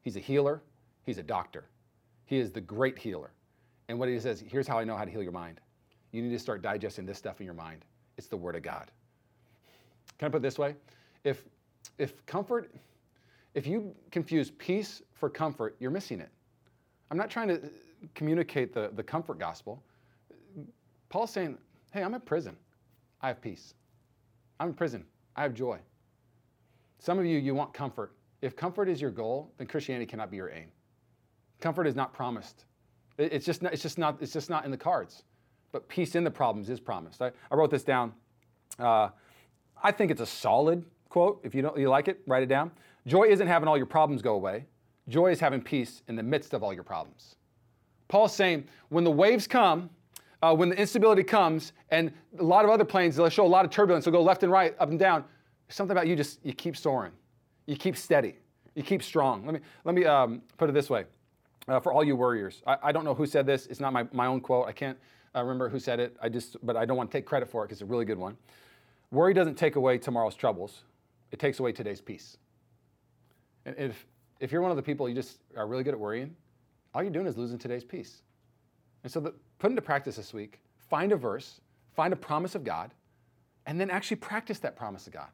[0.03, 0.61] He's a healer,
[1.05, 1.65] he's a doctor.
[2.27, 3.31] He is the great healer.
[3.89, 5.61] And what he says, here's how I know how to heal your mind.
[6.13, 7.85] You need to start digesting this stuff in your mind.
[8.17, 8.91] It's the Word of God.
[10.19, 10.75] Can I put it this way?
[11.25, 11.45] If,
[11.99, 12.75] if comfort,
[13.55, 16.31] if you confuse peace for comfort, you're missing it.
[17.11, 17.61] I'm not trying to
[18.15, 19.83] communicate the, the comfort gospel.
[21.11, 21.59] Paul's saying,
[21.93, 22.57] hey, I'm in prison.
[23.21, 23.75] I have peace.
[24.59, 25.05] I'm in prison.
[25.37, 25.79] I have joy.
[26.99, 28.13] Some of you, you want comfort.
[28.41, 30.69] If comfort is your goal, then Christianity cannot be your aim.
[31.61, 32.65] Comfort is not promised.
[33.19, 35.25] It's just not, it's just not, it's just not in the cards.
[35.73, 37.21] But peace in the problems is promised.
[37.21, 38.13] I, I wrote this down.
[38.79, 39.11] Uh,
[39.83, 41.41] I think it's a solid quote.
[41.45, 42.71] If you don't you like it, write it down.
[43.07, 44.67] Joy isn't having all your problems go away.
[45.09, 47.37] Joy is having peace in the midst of all your problems.
[48.09, 49.91] Paul's saying when the waves come,
[50.43, 53.65] uh, when the instability comes and a lot of other planes, they'll show a lot
[53.65, 55.25] of turbulence, they'll go left and right, up and down.
[55.69, 57.13] Something about you just, you keep soaring.
[57.67, 58.37] You keep steady.
[58.75, 59.45] You keep strong.
[59.45, 61.05] Let me, let me um, put it this way.
[61.69, 63.67] Uh, for all you worriers, I, I, don't know who said this.
[63.67, 64.67] It's not my, my own quote.
[64.67, 64.99] I can't
[65.37, 66.17] uh, remember who said it.
[66.21, 68.07] I just, but I don't want to take credit for it because it's a really
[68.07, 68.37] good one.
[69.13, 70.83] Worry doesn't take away tomorrow's troubles.
[71.31, 72.39] It takes away today's peace.
[73.67, 74.07] And if,
[74.41, 76.35] if you're one of the people you just are really good at worrying,
[76.95, 78.23] all you're doing is losing today's peace.
[79.05, 81.61] And so the, put into practice this week, find a verse,
[81.95, 82.91] find a promise of God,
[83.67, 85.29] and then actually practice that promise of God.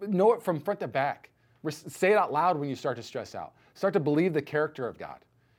[0.00, 1.30] Know it from front to back.
[1.70, 3.52] Say it out loud when you start to stress out.
[3.74, 5.18] Start to believe the character of God.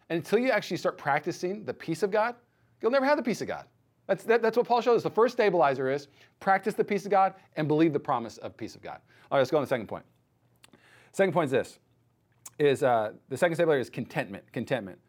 [0.10, 2.36] And until you actually start practicing the peace of God,
[2.82, 3.66] you'll never have the peace of God.
[4.08, 5.04] That's, that, that's what Paul shows us.
[5.04, 6.10] The first stabilizer is
[6.42, 9.00] practice the peace of God and believe the promise of peace of God.
[9.32, 10.04] All right, let's go on to the second point.
[11.14, 11.80] Second point is this:
[12.60, 14.44] is uh, the second stabilizer is contentment.
[14.52, 15.00] Contentment.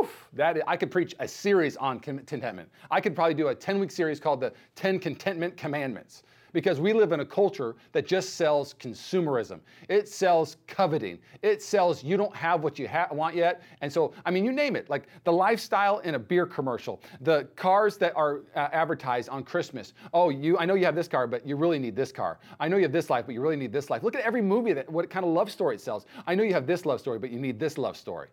[0.00, 0.08] Woo!
[0.32, 2.68] That I could preach a series on contentment.
[2.90, 7.12] I could probably do a 10-week series called the 10 Contentment Commandments because we live
[7.12, 9.60] in a culture that just sells consumerism.
[9.88, 11.18] It sells coveting.
[11.42, 13.62] It sells you don't have what you ha- want yet.
[13.82, 17.48] And so, I mean, you name it, like the lifestyle in a beer commercial, the
[17.56, 19.92] cars that are uh, advertised on Christmas.
[20.12, 22.38] Oh, you, I know you have this car, but you really need this car.
[22.58, 24.02] I know you have this life, but you really need this life.
[24.02, 26.06] Look at every movie that what kind of love story it sells.
[26.26, 28.28] I know you have this love story, but you need this love story.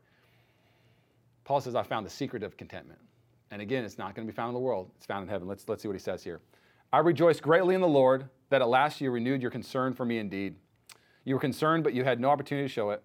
[1.47, 2.99] Paul says, I found the secret of contentment.
[3.51, 4.91] And again, it's not going to be found in the world.
[4.97, 5.47] It's found in heaven.
[5.47, 6.41] Let's, let's see what he says here.
[6.91, 10.17] I rejoice greatly in the Lord that at last you renewed your concern for me
[10.17, 10.55] indeed.
[11.23, 13.01] You were concerned, but you had no opportunity to show it.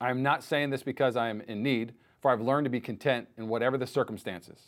[0.00, 2.80] I am not saying this because I am in need, for I've learned to be
[2.80, 4.58] content in whatever the circumstances.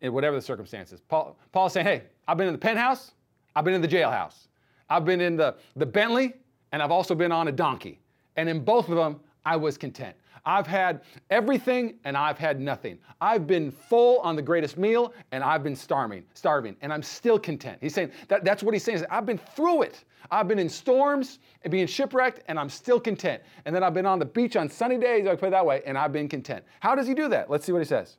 [0.00, 1.00] In whatever the circumstances.
[1.08, 3.12] Paul, Paul's saying, hey, I've been in the penthouse,
[3.54, 4.48] I've been in the jailhouse,
[4.90, 6.34] I've been in the, the Bentley,
[6.72, 8.00] and I've also been on a donkey.
[8.34, 10.16] And in both of them, I was content.
[10.46, 12.98] I've had everything and I've had nothing.
[13.20, 17.38] I've been full on the greatest meal and I've been starving, starving, and I'm still
[17.38, 17.78] content.
[17.80, 18.98] He's saying that, that's what he's saying.
[18.98, 20.04] Is I've been through it.
[20.30, 23.42] I've been in storms and being shipwrecked and I'm still content.
[23.64, 25.82] And then I've been on the beach on sunny days, I put it that way,
[25.86, 26.64] and I've been content.
[26.80, 27.50] How does he do that?
[27.50, 28.16] Let's see what he says.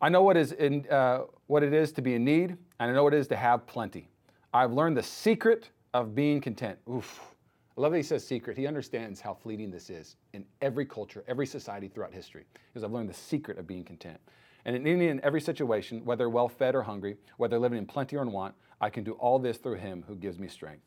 [0.00, 2.92] I know what is in, uh, what it is to be in need, and I
[2.92, 4.08] know what it is to have plenty.
[4.52, 6.78] I've learned the secret of being content.
[6.90, 7.35] Oof.
[7.76, 8.56] I love that he says secret.
[8.56, 12.44] He understands how fleeting this is in every culture, every society throughout history.
[12.72, 14.18] Because I've learned the secret of being content.
[14.64, 18.16] And in any and every situation, whether well fed or hungry, whether living in plenty
[18.16, 20.82] or in want, I can do all this through him who gives me strength.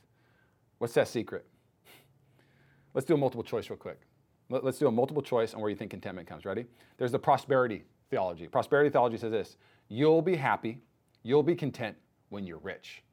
[0.79, 1.45] What's that secret?
[2.93, 4.01] Let's do a multiple choice real quick.
[4.49, 6.43] Let's do a multiple choice on where you think contentment comes.
[6.43, 6.65] Ready?
[6.97, 8.47] There's the prosperity theology.
[8.47, 9.57] Prosperity theology says this
[9.89, 10.79] you'll be happy,
[11.21, 11.95] you'll be content
[12.29, 13.03] when you're rich.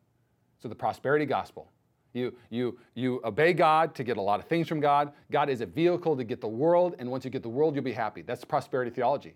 [0.58, 1.70] So the prosperity gospel
[2.16, 5.12] you, you, you obey God to get a lot of things from God.
[5.30, 7.84] God is a vehicle to get the world, and once you get the world, you'll
[7.84, 8.22] be happy.
[8.22, 9.34] That's prosperity theology.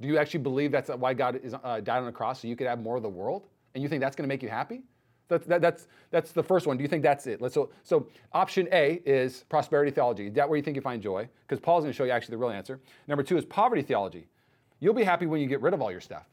[0.00, 2.56] Do you actually believe that's why God is, uh, died on the cross so you
[2.56, 3.48] could have more of the world?
[3.74, 4.82] And you think that's going to make you happy?
[5.28, 6.76] That's, that, that's, that's the first one.
[6.76, 7.40] Do you think that's it?
[7.40, 10.28] Let's, so, so option A is prosperity theology.
[10.28, 11.28] Is that where you think you find joy?
[11.46, 12.80] Because Paul's going to show you actually the real answer.
[13.06, 14.28] Number two is poverty theology.
[14.80, 16.26] You'll be happy when you get rid of all your stuff.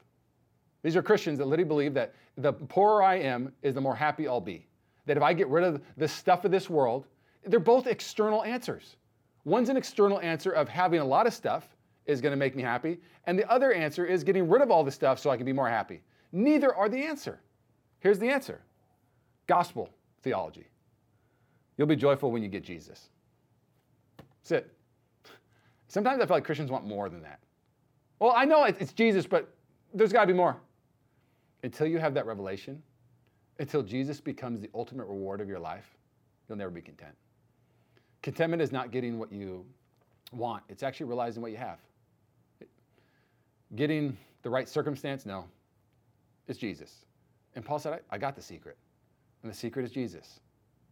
[0.84, 4.28] These are Christians that literally believe that the poorer I am is the more happy
[4.28, 4.67] I'll be
[5.08, 7.08] that if I get rid of the stuff of this world,
[7.46, 8.98] they're both external answers.
[9.46, 12.62] One's an external answer of having a lot of stuff is going to make me
[12.62, 15.46] happy, and the other answer is getting rid of all the stuff so I can
[15.46, 16.02] be more happy.
[16.32, 17.40] Neither are the answer.
[18.00, 18.62] Here's the answer
[19.48, 19.90] gospel
[20.22, 20.68] theology.
[21.78, 23.10] You'll be joyful when you get Jesus.
[24.18, 24.74] That's it.
[25.88, 27.40] Sometimes I feel like Christians want more than that.
[28.20, 29.48] Well, I know it's Jesus, but
[29.94, 30.58] there's got to be more.
[31.64, 32.82] Until you have that revelation,
[33.60, 35.98] until Jesus becomes the ultimate reward of your life,
[36.48, 37.16] you'll never be content.
[38.22, 39.66] Contentment is not getting what you
[40.32, 41.80] want, it's actually realizing what you have.
[43.76, 45.46] Getting the right circumstance, no,
[46.48, 47.06] it's Jesus.
[47.56, 48.78] And Paul said, I, I got the secret.
[49.44, 50.40] And the secret is Jesus.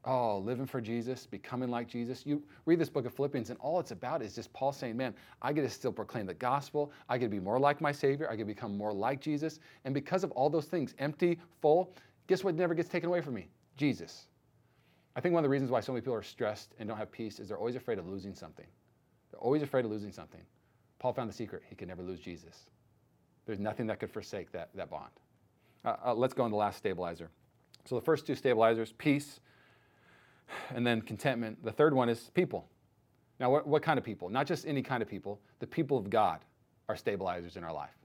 [0.08, 2.26] Oh, living for Jesus, becoming like Jesus.
[2.28, 5.16] You read this book of Philippians, and all it's about is just Paul saying, Man,
[5.42, 6.92] I get to still proclaim the gospel.
[7.10, 8.30] I get to be more like my Savior.
[8.30, 9.60] I get to become more like Jesus.
[9.84, 11.92] And because of all those things, empty, full,
[12.28, 13.48] Guess what never gets taken away from me?
[13.78, 14.28] Jesus.
[15.16, 17.12] I think one of the reasons why so many people are stressed and don't have
[17.12, 18.66] peace is they're always afraid of losing something.
[19.32, 20.42] They're always afraid of losing something.
[21.00, 21.64] Paul found the secret.
[21.70, 22.66] He could never lose Jesus.
[23.46, 25.12] There's nothing that could forsake that, that bond.
[25.84, 27.30] Uh, uh, let's go on the last stabilizer.
[27.86, 29.40] So the first two stabilizers, peace
[30.74, 31.64] and then contentment.
[31.64, 32.68] The third one is people.
[33.40, 34.30] Now, what, what kind of people?
[34.30, 35.40] Not just any kind of people.
[35.60, 36.40] The people of God
[36.88, 37.96] are stabilizers in our life.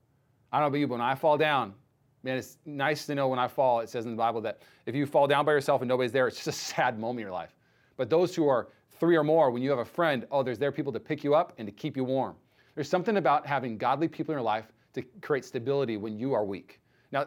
[0.52, 1.74] I don't know about you, but when I fall down,
[2.22, 4.94] Man, it's nice to know when I fall, it says in the Bible that if
[4.94, 7.32] you fall down by yourself and nobody's there, it's just a sad moment in your
[7.32, 7.54] life.
[7.96, 10.72] But those who are three or more, when you have a friend, oh, there's there
[10.72, 12.36] people to pick you up and to keep you warm.
[12.74, 16.44] There's something about having godly people in your life to create stability when you are
[16.44, 16.80] weak.
[17.12, 17.26] Now,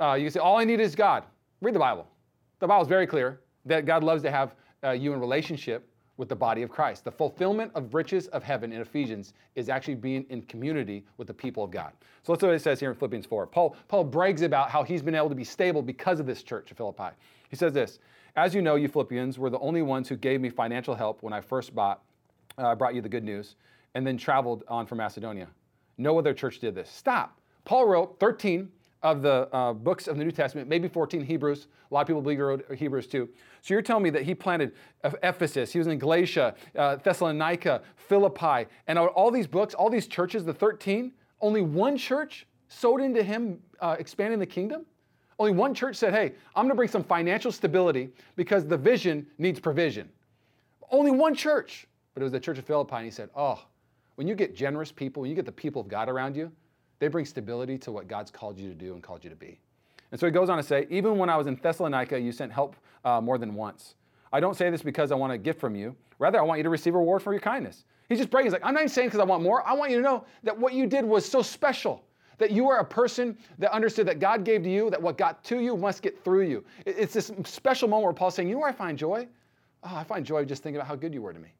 [0.00, 1.24] uh, you can say, all I need is God.
[1.60, 2.06] Read the Bible.
[2.58, 4.54] The Bible is very clear that God loves to have
[4.84, 5.89] uh, you in relationship
[6.20, 7.02] with the body of Christ.
[7.02, 11.34] The fulfillment of riches of heaven in Ephesians is actually being in community with the
[11.34, 11.92] people of God.
[12.22, 13.46] So let's see what it says here in Philippians 4.
[13.46, 16.70] Paul, Paul brags about how he's been able to be stable because of this church
[16.70, 17.08] of Philippi.
[17.48, 18.00] He says this
[18.36, 21.32] As you know, you Philippians were the only ones who gave me financial help when
[21.32, 22.02] I first bought,
[22.58, 23.56] uh, brought you the good news
[23.94, 25.48] and then traveled on from Macedonia.
[25.96, 26.90] No other church did this.
[26.90, 27.40] Stop.
[27.64, 28.70] Paul wrote 13
[29.02, 31.68] of the uh, books of the New Testament, maybe 14 Hebrews.
[31.90, 33.28] A lot of people believe he wrote Hebrews too.
[33.62, 34.72] So you're telling me that he planted
[35.22, 40.44] Ephesus, he was in Galatia, uh, Thessalonica, Philippi, and all these books, all these churches,
[40.44, 44.86] the 13, only one church sowed into him uh, expanding the kingdom?
[45.38, 49.58] Only one church said, hey, I'm to bring some financial stability because the vision needs
[49.58, 50.08] provision.
[50.90, 53.62] Only one church, but it was the church of Philippi, and he said, oh,
[54.16, 56.52] when you get generous people, when you get the people of God around you,
[57.00, 59.58] they bring stability to what God's called you to do and called you to be.
[60.12, 62.52] And so he goes on to say, even when I was in Thessalonica, you sent
[62.52, 63.94] help uh, more than once.
[64.32, 65.96] I don't say this because I want a gift from you.
[66.18, 67.84] Rather, I want you to receive a reward for your kindness.
[68.08, 68.46] He's just bragging.
[68.46, 69.66] He's like, I'm not even saying because I want more.
[69.66, 72.04] I want you to know that what you did was so special.
[72.38, 75.44] That you are a person that understood that God gave to you, that what got
[75.44, 76.64] to you must get through you.
[76.86, 79.28] It's this special moment where Paul's saying, You know where I find joy?
[79.82, 81.50] Oh, I find joy just thinking about how good you were to me.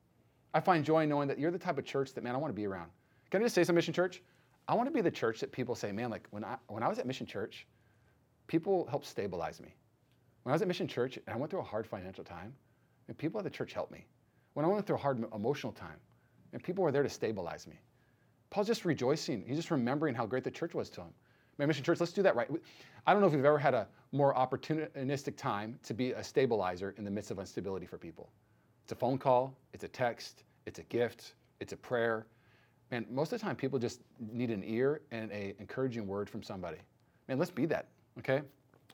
[0.55, 2.57] I find joy knowing that you're the type of church that, man, I want to
[2.57, 2.91] be around.
[3.31, 4.23] Can I just say some Mission Church?
[4.71, 6.89] I want to be the church that people say, man, like when I, when I
[6.89, 7.67] was at Mission Church,
[8.47, 9.75] people helped stabilize me.
[10.45, 12.55] When I was at Mission Church and I went through a hard financial time,
[13.09, 14.07] and people at the church helped me.
[14.55, 15.97] When I went through a hard emotional time,
[16.53, 17.81] and people were there to stabilize me.
[18.51, 19.45] Paul's just rejoicing.
[19.45, 21.11] He's just remembering how great the church was to him.
[21.59, 22.49] Man, Mission Church, let's do that right.
[23.09, 26.95] I don't know if we've ever had a more opportunistic time to be a stabilizer
[26.97, 28.31] in the midst of instability for people.
[28.85, 32.27] It's a phone call, it's a text, it's a gift, it's a prayer.
[32.91, 36.43] Man, most of the time people just need an ear and an encouraging word from
[36.43, 36.79] somebody.
[37.29, 38.43] Man, let's be that, okay?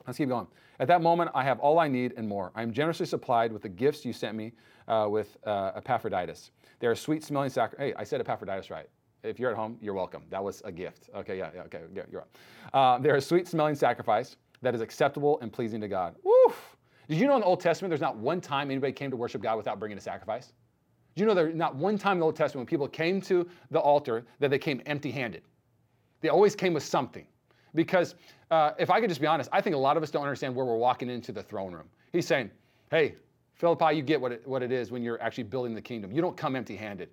[0.05, 0.47] Let's keep going.
[0.79, 2.51] At that moment, I have all I need and more.
[2.55, 4.53] I am generously supplied with the gifts you sent me
[4.87, 6.51] uh, with uh, Epaphroditus.
[6.79, 7.87] They are sweet smelling sacrifice.
[7.87, 8.87] Hey, I said Epaphroditus right.
[9.23, 10.23] If you're at home, you're welcome.
[10.29, 11.09] That was a gift.
[11.15, 12.37] Okay, yeah, yeah, okay, yeah, you're up.
[12.73, 16.15] Uh, they're a sweet smelling sacrifice that is acceptable and pleasing to God.
[16.23, 16.77] Woof!
[17.09, 19.41] Did you know in the Old Testament there's not one time anybody came to worship
[19.41, 20.53] God without bringing a sacrifice?
[21.17, 23.49] Did you know there's not one time in the Old Testament when people came to
[23.71, 25.41] the altar that they came empty handed?
[26.21, 27.25] They always came with something.
[27.73, 28.13] Because
[28.51, 30.53] uh, if I could just be honest, I think a lot of us don't understand
[30.53, 31.89] where we're walking into the throne room.
[32.13, 32.51] He's saying,
[32.91, 33.15] hey,
[33.55, 36.11] Philippi, you get what it, what it is when you're actually building the kingdom.
[36.11, 37.09] You don't come empty handed.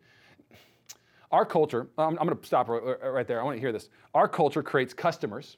[1.32, 3.40] Our culture, I'm, I'm going to stop right, right there.
[3.40, 3.88] I want to hear this.
[4.12, 5.56] Our culture creates customers.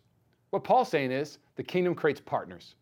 [0.50, 2.76] What Paul's saying is the kingdom creates partners.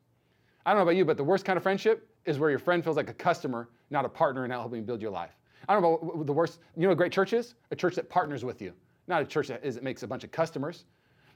[0.67, 2.85] I don't know about you, but the worst kind of friendship is where your friend
[2.85, 5.35] feels like a customer, not a partner in helping build your life.
[5.69, 7.55] I don't know what the worst, you know what a great church is?
[7.71, 8.73] A church that partners with you,
[9.07, 10.85] not a church that is, that makes a bunch of customers.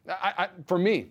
[0.08, 1.08] I, I, for me,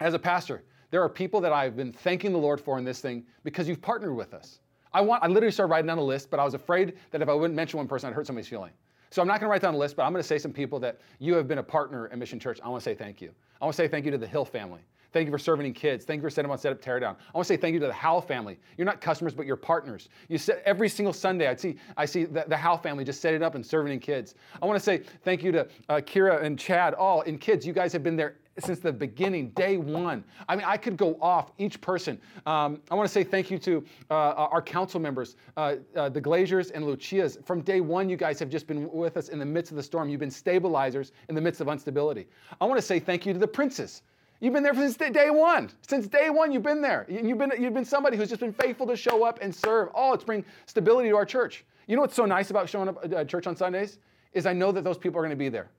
[0.00, 3.00] as a pastor, there are people that I've been thanking the Lord for in this
[3.00, 4.60] thing because you've partnered with us.
[4.92, 7.28] I want, I literally started writing down a list, but I was afraid that if
[7.28, 8.72] I wouldn't mention one person, I'd hurt somebody's feeling.
[9.10, 10.52] So I'm not going to write down a list, but I'm going to say some
[10.52, 12.60] people that you have been a partner at Mission Church.
[12.62, 13.32] I want to say thank you.
[13.60, 14.80] I want to say thank you to the Hill family.
[15.14, 16.04] Thank you for serving in kids.
[16.04, 17.14] Thank you for setting up on setup tear down.
[17.14, 18.58] I want to say thank you to the Howe family.
[18.76, 20.08] You're not customers, but you're partners.
[20.28, 21.46] You set every single Sunday.
[21.46, 24.34] I see I see the, the Howe family just setting up and serving in kids.
[24.60, 27.64] I want to say thank you to uh, Kira and Chad, all in kids.
[27.64, 30.24] You guys have been there since the beginning, day one.
[30.48, 32.20] I mean, I could go off each person.
[32.44, 36.20] Um, I want to say thank you to uh, our council members, uh, uh, the
[36.20, 37.38] Glaziers and Lucias.
[37.44, 39.82] From day one, you guys have just been with us in the midst of the
[39.82, 40.08] storm.
[40.08, 42.26] You've been stabilizers in the midst of instability.
[42.60, 44.02] I want to say thank you to the Princes.
[44.40, 45.70] You've been there since day one.
[45.86, 47.06] Since day one, you've been there.
[47.08, 49.88] You've been, you've been somebody who's just been faithful to show up and serve.
[49.94, 51.64] Oh, it's bring stability to our church.
[51.86, 53.98] You know what's so nice about showing up at church on Sundays?
[54.32, 55.70] Is I know that those people are going to be there.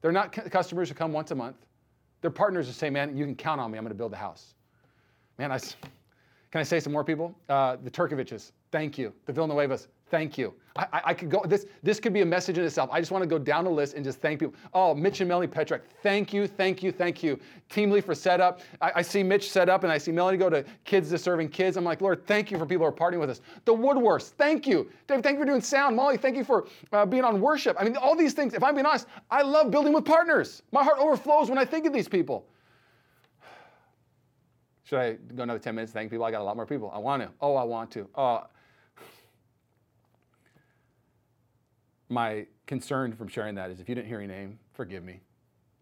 [0.00, 1.56] They're not customers who come once a month.
[2.20, 3.78] They're partners who say, man, you can count on me.
[3.78, 4.54] I'm going to build a house.
[5.38, 7.34] Man, I, can I say some more people?
[7.48, 9.12] Uh, the Turkoviches, thank you.
[9.26, 10.52] The Villanuevas, Thank you.
[10.76, 12.90] I, I, could go, this, this could be a message in itself.
[12.92, 14.54] I just want to go down the list and just thank people.
[14.74, 17.40] Oh, Mitch and Melanie Petrek, thank you, thank you, thank you.
[17.70, 18.60] Team Lee for setup.
[18.82, 21.48] I, I see Mitch set up and I see Melanie go to kids to serving
[21.48, 21.78] kids.
[21.78, 23.40] I'm like, Lord, thank you for people who are partying with us.
[23.64, 24.90] The Woodworths, thank you.
[25.06, 25.96] Dave, thank you for doing sound.
[25.96, 27.74] Molly, thank you for uh, being on worship.
[27.80, 30.62] I mean, all these things, if I'm being honest, I love building with partners.
[30.72, 32.44] My heart overflows when I think of these people.
[34.84, 36.26] Should I go another 10 minutes thank people?
[36.26, 36.90] I got a lot more people.
[36.94, 37.30] I want to.
[37.40, 38.06] Oh, I want to.
[38.14, 38.44] Oh,
[42.12, 45.20] my concern from sharing that is if you didn't hear your name, forgive me.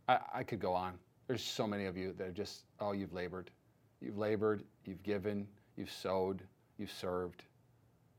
[0.08, 0.94] I, I could go on.
[1.26, 3.50] There's so many of you that are just, oh, you've labored.
[4.00, 6.42] You've labored, you've given, you've sowed,
[6.78, 7.42] you've served.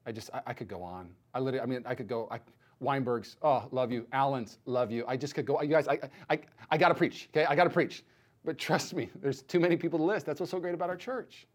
[0.06, 1.10] I just, I, I could go on.
[1.34, 2.39] I literally, I mean, I could go, I,
[2.82, 4.08] Weinbergs, oh, love you.
[4.12, 5.06] Allens, love you.
[5.08, 5.62] I just could go.
[5.62, 7.30] You guys, I, I, I got to preach.
[7.32, 8.04] Okay, I got to preach.
[8.43, 10.26] But trust me, there's too many people to list.
[10.26, 11.47] That's what's so great about our church.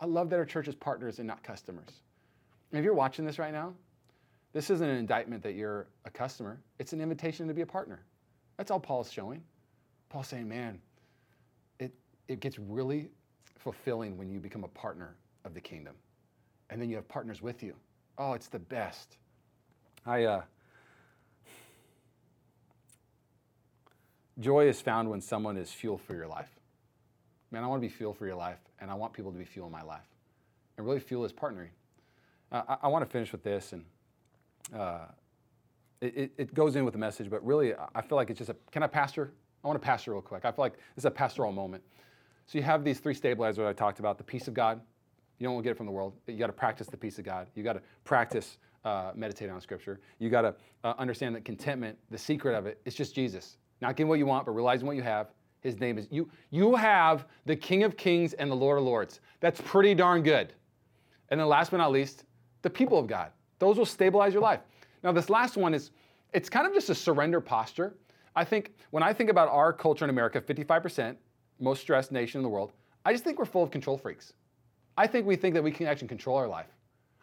[0.00, 2.02] I love that our church is partners and not customers.
[2.70, 3.74] And if you're watching this right now,
[4.52, 6.60] this isn't an indictment that you're a customer.
[6.78, 8.04] It's an invitation to be a partner.
[8.56, 9.42] That's all Paul's showing.
[10.08, 10.80] Paul's saying, man,
[11.78, 11.92] it,
[12.28, 13.10] it gets really
[13.58, 15.94] fulfilling when you become a partner of the kingdom.
[16.70, 17.74] And then you have partners with you.
[18.16, 19.16] Oh, it's the best.
[20.06, 20.42] I, uh,
[24.38, 26.48] joy is found when someone is fuel for your life.
[27.50, 29.44] Man, I want to be fuel for your life, and I want people to be
[29.44, 30.06] fuel in my life.
[30.76, 31.70] And really, fuel is partnering.
[32.52, 33.84] Uh, I, I, want to finish with this, and
[34.74, 35.06] uh,
[36.00, 38.56] it, it, goes in with the message, but really, I feel like it's just a.
[38.70, 39.32] Can I pastor?
[39.64, 40.44] I want to pastor real quick.
[40.44, 41.82] I feel like this is a pastoral moment.
[42.46, 44.80] So you have these three stabilizers I talked about: the peace of God.
[45.38, 46.14] You don't want to get it from the world.
[46.26, 47.48] You got to practice the peace of God.
[47.54, 50.00] You got to practice uh, meditating on Scripture.
[50.18, 53.56] You got to uh, understand that contentment, the secret of it, is just Jesus.
[53.80, 55.28] Not getting what you want, but realizing what you have.
[55.60, 56.30] His name is you.
[56.50, 59.20] You have the King of Kings and the Lord of Lords.
[59.40, 60.52] That's pretty darn good.
[61.30, 62.24] And then last but not least,
[62.62, 63.30] the people of God.
[63.58, 64.60] Those will stabilize your life.
[65.02, 65.90] Now, this last one is,
[66.32, 67.94] it's kind of just a surrender posture.
[68.36, 71.16] I think when I think about our culture in America, 55%,
[71.60, 72.72] most stressed nation in the world,
[73.04, 74.32] I just think we're full of control freaks.
[74.96, 76.66] I think we think that we can actually control our life.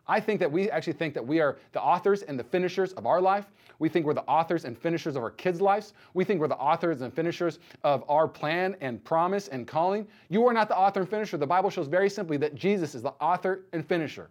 [0.08, 3.06] I think that we actually think that we are the authors and the finishers of
[3.06, 3.46] our life.
[3.80, 5.94] We think we're the authors and finishers of our kids' lives.
[6.14, 10.08] We think we're the authors and finishers of our plan and promise and calling.
[10.30, 11.38] You are not the author and finisher.
[11.38, 14.30] The Bible shows very simply that Jesus is the author and finisher.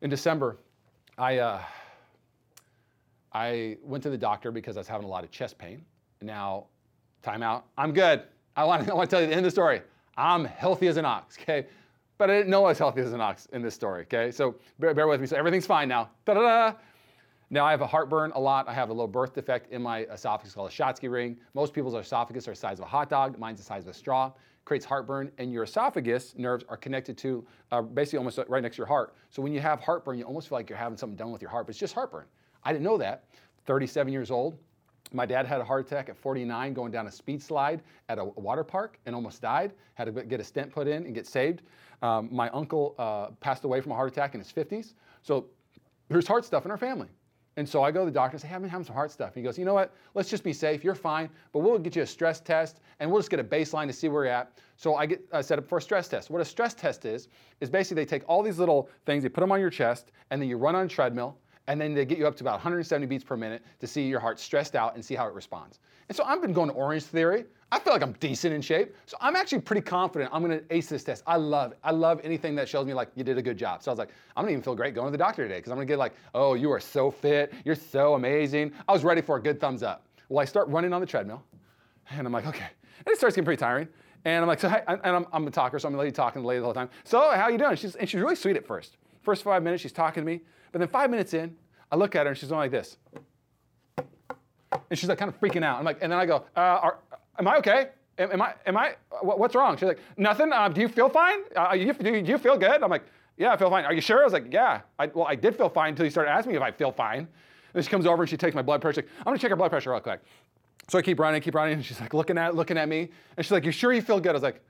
[0.00, 0.58] In December,
[1.16, 1.60] I, uh,
[3.32, 5.84] I went to the doctor because I was having a lot of chest pain.
[6.22, 6.66] Now,
[7.22, 7.66] time out.
[7.76, 8.22] I'm good.
[8.56, 9.82] I want, I want to tell you the end of the story.
[10.16, 11.66] I'm healthy as an ox, okay?
[12.16, 14.30] But I didn't know I was healthy as an ox in this story, okay?
[14.30, 15.26] So bear, bear with me.
[15.26, 16.10] So everything's fine now.
[16.24, 16.76] Da-da-da.
[17.50, 18.68] Now I have a heartburn a lot.
[18.68, 21.38] I have a little birth defect in my esophagus called a Schatzki ring.
[21.54, 23.38] Most people's esophagus are the size of a hot dog.
[23.38, 24.32] Mine's the size of a straw.
[24.66, 28.80] Creates heartburn, and your esophagus nerves are connected to uh, basically almost right next to
[28.80, 29.14] your heart.
[29.30, 31.50] So when you have heartburn, you almost feel like you're having something done with your
[31.50, 32.26] heart, but it's just heartburn.
[32.64, 33.24] I didn't know that.
[33.64, 34.58] 37 years old.
[35.14, 37.80] My dad had a heart attack at 49 going down a speed slide
[38.10, 39.72] at a water park and almost died.
[39.94, 41.62] Had to get a stent put in and get saved.
[42.02, 44.92] Um, my uncle uh, passed away from a heart attack in his 50s.
[45.22, 45.46] So
[46.10, 47.08] there's heart stuff in our family.
[47.58, 49.10] And so I go to the doctor and say, hey, I've been having some heart
[49.10, 49.34] stuff.
[49.34, 49.92] He goes, you know what?
[50.14, 50.84] Let's just be safe.
[50.84, 53.88] You're fine, but we'll get you a stress test and we'll just get a baseline
[53.88, 54.56] to see where you're at.
[54.76, 56.30] So I get uh, set up for a stress test.
[56.30, 57.26] What a stress test is,
[57.60, 60.40] is basically they take all these little things, they put them on your chest, and
[60.40, 61.36] then you run on a treadmill,
[61.68, 64.18] and then they get you up to about 170 beats per minute to see your
[64.18, 65.78] heart stressed out and see how it responds.
[66.08, 67.44] And so I've been going to Orangetheory.
[67.70, 68.96] I feel like I'm decent in shape.
[69.04, 71.22] So I'm actually pretty confident I'm gonna ace this test.
[71.26, 71.78] I love it.
[71.84, 73.82] I love anything that shows me like you did a good job.
[73.82, 75.70] So I was like, I'm gonna even feel great going to the doctor today because
[75.70, 77.52] I'm gonna get like, oh, you are so fit.
[77.66, 78.72] You're so amazing.
[78.88, 80.06] I was ready for a good thumbs up.
[80.30, 81.42] Well, I start running on the treadmill
[82.10, 82.68] and I'm like, okay.
[83.04, 83.88] And it starts getting pretty tiring.
[84.24, 86.12] And I'm like, so, hey, and I'm, I'm a talker, so I'm gonna let you
[86.12, 86.88] talk to the lady the whole time.
[87.04, 87.76] So, how you doing?
[87.76, 88.96] She's, and she's really sweet at first.
[89.20, 90.40] First five minutes, she's talking to me.
[90.72, 91.56] But then five minutes in,
[91.90, 92.96] I look at her and she's going like this.
[94.90, 95.78] And she's like kind of freaking out.
[95.78, 96.98] I'm like, and then I go, uh, are,
[97.38, 97.88] am I okay?
[98.18, 99.76] Am, am, I, am I, what's wrong?
[99.76, 100.52] She's like, nothing.
[100.52, 101.38] Uh, do you feel fine?
[101.56, 102.82] Uh, you, do you feel good?
[102.82, 103.04] I'm like,
[103.36, 103.84] yeah, I feel fine.
[103.84, 104.20] Are you sure?
[104.20, 104.80] I was like, yeah.
[104.98, 107.28] I, well, I did feel fine until you started asking me if I feel fine.
[107.74, 109.04] And she comes over and she takes my blood pressure.
[109.18, 110.20] I'm gonna check her blood pressure real quick.
[110.88, 113.44] So I keep running, keep running, and she's like looking at looking at me, and
[113.44, 114.62] she's like, "You sure you feel good?" I was like,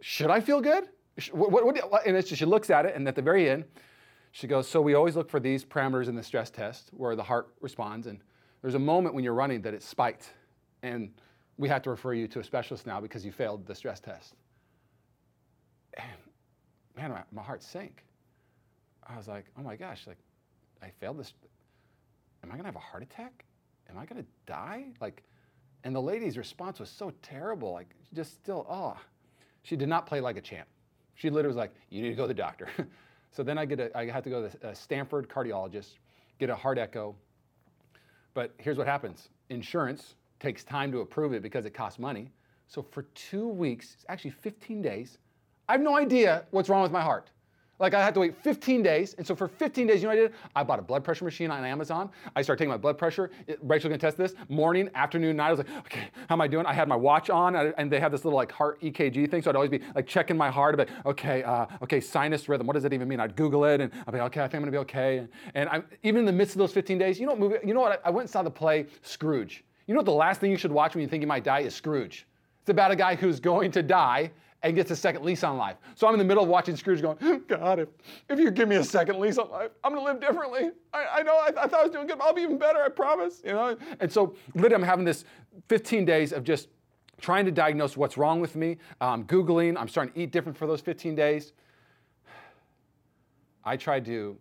[0.00, 0.84] "Should I feel good?"
[1.32, 3.64] What, what, what, and she looks at it, and at the very end,
[4.38, 7.24] she goes, So we always look for these parameters in the stress test where the
[7.24, 8.06] heart responds.
[8.06, 8.20] And
[8.62, 10.32] there's a moment when you're running that it's spiked.
[10.84, 11.10] And
[11.56, 14.34] we have to refer you to a specialist now because you failed the stress test.
[15.94, 16.06] And
[16.96, 18.04] man, my, my heart sank.
[19.08, 20.18] I was like, oh my gosh, like
[20.84, 21.32] I failed this.
[22.44, 23.44] Am I gonna have a heart attack?
[23.90, 24.84] Am I gonna die?
[25.00, 25.24] Like,
[25.82, 27.72] and the lady's response was so terrible.
[27.72, 28.96] Like, just still, oh,
[29.62, 30.68] she did not play like a champ.
[31.16, 32.68] She literally was like, you need to go to the doctor.
[33.30, 35.98] So then I get a, I had to go to a uh, Stanford cardiologist,
[36.38, 37.14] get a heart echo.
[38.34, 42.30] But here's what happens insurance takes time to approve it because it costs money.
[42.68, 45.18] So for two weeks, it's actually 15 days,
[45.68, 47.30] I have no idea what's wrong with my heart.
[47.78, 49.14] Like I had to wait 15 days.
[49.14, 50.32] And so for 15 days, you know I did?
[50.56, 52.10] I bought a blood pressure machine on Amazon.
[52.34, 53.30] I started taking my blood pressure.
[53.62, 54.34] Rachel can test this.
[54.48, 55.48] Morning, afternoon, night.
[55.48, 56.66] I was like, okay, how am I doing?
[56.66, 59.42] I had my watch on and they have this little like heart EKG thing.
[59.42, 60.76] So I'd always be like checking my heart.
[60.76, 62.66] Like, okay, uh, okay, sinus rhythm.
[62.66, 63.20] What does that even mean?
[63.20, 65.18] I'd Google it and I'd be like, okay, I think I'm gonna be okay.
[65.18, 67.56] And, and I'm, even in the midst of those 15 days, you know what movie,
[67.64, 68.02] you know what?
[68.04, 69.64] I went and saw the play Scrooge.
[69.86, 71.60] You know what the last thing you should watch when you think you might die
[71.60, 72.26] is Scrooge.
[72.60, 74.30] It's about a guy who's going to die
[74.62, 75.76] and gets a second lease on life.
[75.94, 77.16] So I'm in the middle of watching Scrooge going,
[77.48, 77.88] God, if,
[78.28, 80.70] if you give me a second lease on life, I'm gonna live differently.
[80.92, 82.82] I, I know, I, I, thought I was doing good, but I'll be even better,
[82.82, 83.40] I promise.
[83.44, 83.76] You know?
[84.00, 85.24] And so literally I'm having this
[85.68, 86.68] 15 days of just
[87.20, 88.78] trying to diagnose what's wrong with me.
[89.00, 91.52] I'm Googling, I'm starting to eat different for those 15 days.
[93.64, 94.36] I tried to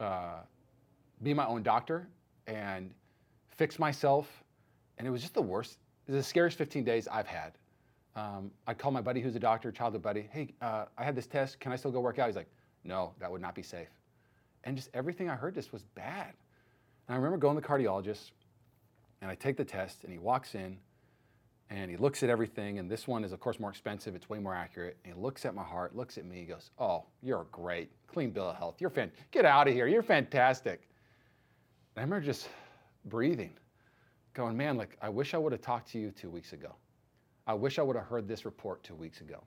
[0.00, 0.40] uh,
[1.22, 2.08] be my own doctor
[2.46, 2.90] and
[3.50, 4.44] fix myself,
[4.96, 5.78] and it was just the worst.
[6.06, 7.52] The scariest 15 days I've had.
[8.18, 11.28] Um, I'd call my buddy who's a doctor, childhood buddy, hey, uh, I had this
[11.28, 12.26] test, can I still go work out?
[12.26, 12.50] He's like,
[12.82, 13.88] no, that would not be safe.
[14.64, 16.32] And just everything I heard just was bad.
[17.06, 18.32] And I remember going to the cardiologist,
[19.22, 20.78] and I take the test, and he walks in,
[21.70, 24.16] and he looks at everything, and this one is, of course, more expensive.
[24.16, 24.96] It's way more accurate.
[25.04, 27.92] And he looks at my heart, looks at me, he goes, Oh, you're great.
[28.08, 28.80] Clean bill of health.
[28.80, 29.86] You're fan- Get out of here.
[29.86, 30.88] You're fantastic.
[31.94, 32.48] And I remember just
[33.04, 33.52] breathing,
[34.34, 36.74] going, Man, like, I wish I would have talked to you two weeks ago.
[37.48, 39.42] I wish I would have heard this report two weeks ago.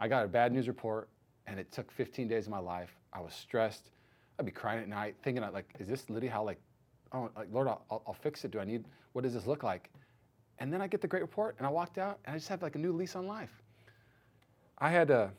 [0.00, 1.10] I got a bad news report,
[1.46, 2.96] and it took 15 days of my life.
[3.12, 3.90] I was stressed.
[4.38, 6.58] I'd be crying at night, thinking, like, is this literally how, like,
[7.12, 8.50] oh, like, Lord, I'll, I'll fix it.
[8.50, 9.90] Do I need, what does this look like?
[10.60, 12.62] And then I get the great report, and I walked out, and I just had
[12.62, 13.50] like a new lease on life.
[14.78, 15.30] I had a,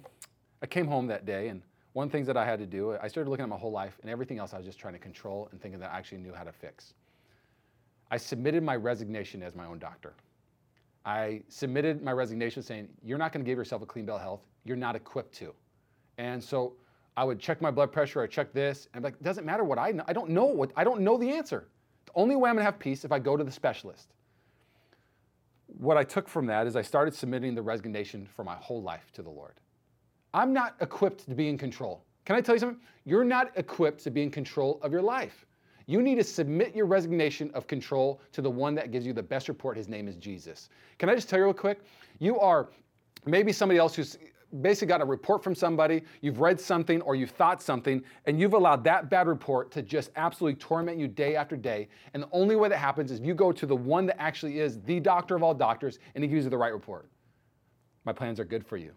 [0.62, 1.64] I came home that day, and
[1.94, 3.72] one of the things that I had to do, I started looking at my whole
[3.72, 6.20] life, and everything else I was just trying to control and thinking that I actually
[6.20, 6.94] knew how to fix.
[8.12, 10.14] I submitted my resignation as my own doctor.
[11.06, 14.22] I submitted my resignation saying, You're not going to give yourself a clean bill of
[14.22, 14.42] health.
[14.64, 15.54] You're not equipped to.
[16.18, 16.74] And so
[17.18, 19.78] I would check my blood pressure, I check this, and I'm like, doesn't matter what
[19.78, 20.04] I know.
[20.08, 21.68] I don't know what I don't know the answer.
[22.06, 24.14] The only way I'm gonna have peace if I go to the specialist
[25.78, 29.12] what I took from that is I started submitting the resignation for my whole life
[29.14, 29.54] to the Lord.
[30.34, 32.04] I'm not equipped to be in control.
[32.26, 32.82] Can I tell you something?
[33.06, 35.46] You're not equipped to be in control of your life.
[35.86, 39.24] You need to submit your resignation of control to the one that gives you the
[39.24, 39.78] best report.
[39.78, 40.70] His name is Jesus.
[40.98, 41.82] Can I just tell you real quick?
[42.20, 42.70] You are
[43.26, 44.18] maybe somebody else who's
[44.62, 48.54] basically got a report from somebody, you've read something or you've thought something, and you've
[48.54, 51.88] allowed that bad report to just absolutely torment you day after day.
[52.14, 54.82] And the only way that happens is you go to the one that actually is
[54.82, 57.08] the doctor of all doctors and he gives you the right report.
[58.04, 58.92] My plans are good for you.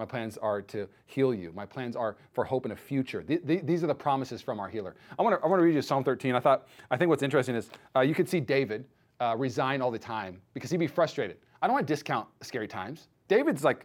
[0.00, 1.52] My plans are to heal you.
[1.54, 3.22] My plans are for hope and a future.
[3.22, 4.96] Th- th- these are the promises from our healer.
[5.18, 6.34] I want to I read you Psalm 13.
[6.34, 8.86] I thought I think what's interesting is uh, you could see David
[9.20, 11.36] uh, resign all the time because he'd be frustrated.
[11.60, 13.08] I don't want to discount scary times.
[13.28, 13.84] David's like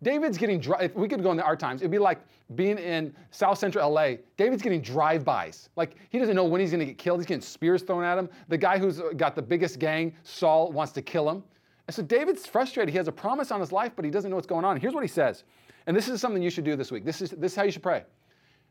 [0.00, 2.20] David's getting, if we could go into our times, it'd be like
[2.54, 4.12] being in South Central LA.
[4.36, 5.68] David's getting drive-bys.
[5.76, 7.20] Like, he doesn't know when he's gonna get killed.
[7.20, 8.30] He's getting spears thrown at him.
[8.48, 11.44] The guy who's got the biggest gang, Saul, wants to kill him.
[11.90, 12.92] And so David's frustrated.
[12.92, 14.78] He has a promise on his life, but he doesn't know what's going on.
[14.78, 15.42] Here's what he says.
[15.88, 17.04] And this is something you should do this week.
[17.04, 18.04] This is, this is how you should pray.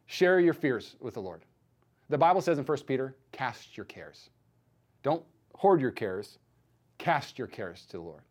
[0.05, 1.43] Share your fears with the Lord.
[2.07, 4.29] The Bible says in 1 Peter, cast your cares.
[5.03, 5.21] Don't
[5.53, 6.37] hoard your cares,
[6.97, 8.21] cast your cares to the Lord.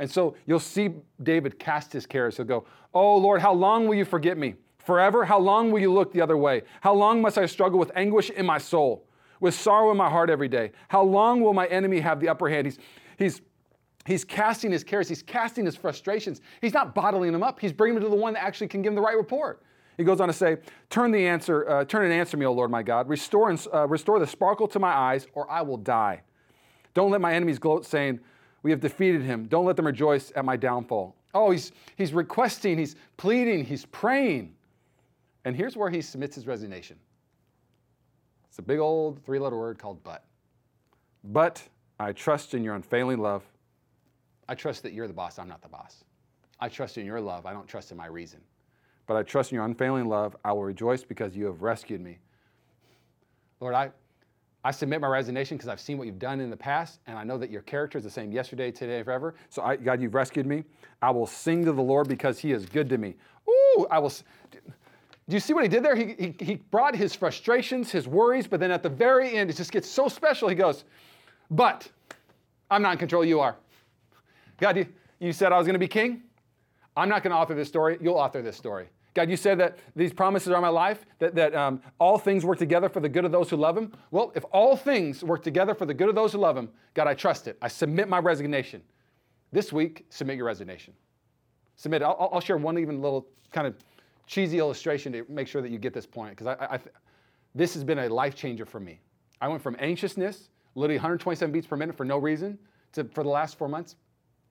[0.00, 0.90] And so you'll see
[1.22, 2.36] David cast his cares.
[2.36, 4.56] He'll go, Oh Lord, how long will you forget me?
[4.78, 5.24] Forever?
[5.24, 6.62] How long will you look the other way?
[6.80, 9.06] How long must I struggle with anguish in my soul,
[9.38, 10.72] with sorrow in my heart every day?
[10.88, 12.66] How long will my enemy have the upper hand?
[12.66, 12.78] He's,
[13.16, 13.40] he's,
[14.06, 16.40] he's casting his cares, he's casting his frustrations.
[16.60, 18.90] He's not bottling them up, he's bringing them to the one that actually can give
[18.90, 19.62] him the right report.
[19.96, 20.56] He goes on to say,
[20.90, 23.08] Turn the answer, uh, turn and answer me, O Lord my God.
[23.08, 26.22] Restore, and, uh, restore the sparkle to my eyes, or I will die.
[26.94, 28.20] Don't let my enemies gloat, saying,
[28.62, 29.46] we have defeated him.
[29.46, 31.16] Don't let them rejoice at my downfall.
[31.34, 34.54] Oh, he's, he's requesting, he's pleading, he's praying.
[35.44, 36.98] And here's where he submits his resignation.
[38.48, 40.24] It's a big old three letter word called but.
[41.24, 41.62] But
[41.98, 43.42] I trust in your unfailing love.
[44.52, 46.04] I trust that you're the boss, I'm not the boss.
[46.60, 48.38] I trust in your love, I don't trust in my reason.
[49.06, 50.36] But I trust in your unfailing love.
[50.44, 52.18] I will rejoice because you have rescued me.
[53.60, 53.90] Lord, I,
[54.62, 57.24] I submit my resignation because I've seen what you've done in the past, and I
[57.24, 59.36] know that your character is the same yesterday, today, forever.
[59.48, 60.64] So, I, God, you've rescued me.
[61.00, 63.14] I will sing to the Lord because He is good to me.
[63.48, 64.10] Ooh, I will.
[64.10, 65.96] Do you see what he did there?
[65.96, 69.56] He, he, he brought his frustrations, his worries, but then at the very end, it
[69.56, 70.46] just gets so special.
[70.46, 70.84] He goes,
[71.50, 71.88] But
[72.70, 73.56] I'm not in control, you are.
[74.62, 74.86] God, you,
[75.18, 76.22] you said I was going to be king.
[76.96, 77.98] I'm not going to author this story.
[78.00, 78.86] You'll author this story.
[79.12, 82.60] God, you said that these promises are my life, that, that um, all things work
[82.60, 83.92] together for the good of those who love Him.
[84.12, 87.08] Well, if all things work together for the good of those who love Him, God,
[87.08, 87.58] I trust it.
[87.60, 88.82] I submit my resignation.
[89.50, 90.94] This week, submit your resignation.
[91.74, 92.04] Submit it.
[92.04, 93.74] I'll, I'll share one even little kind of
[94.28, 96.78] cheesy illustration to make sure that you get this point, because I, I,
[97.56, 99.00] this has been a life changer for me.
[99.40, 102.60] I went from anxiousness, literally 127 beats per minute for no reason,
[102.92, 103.96] to for the last four months,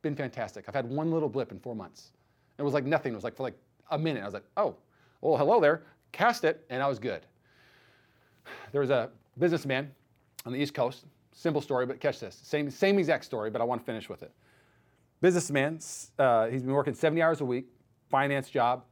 [0.02, 0.66] been fantastic.
[0.68, 2.12] I've had one little blip in four months.
[2.58, 3.14] It was like nothing.
[3.14, 3.58] It was like for like
[3.92, 4.22] a minute.
[4.22, 4.76] I was like, oh,
[5.22, 5.84] well, hello there.
[6.12, 7.26] Cast it, and I was good.
[8.72, 9.92] There was a businessman
[10.46, 11.06] on the East Coast.
[11.32, 12.40] Simple story, but catch this.
[12.44, 14.32] Same, same exact story, but I want to finish with it.
[15.22, 15.80] businessman.
[16.20, 17.68] Uh, he's been working 70 hours a week,
[18.10, 18.84] finance job,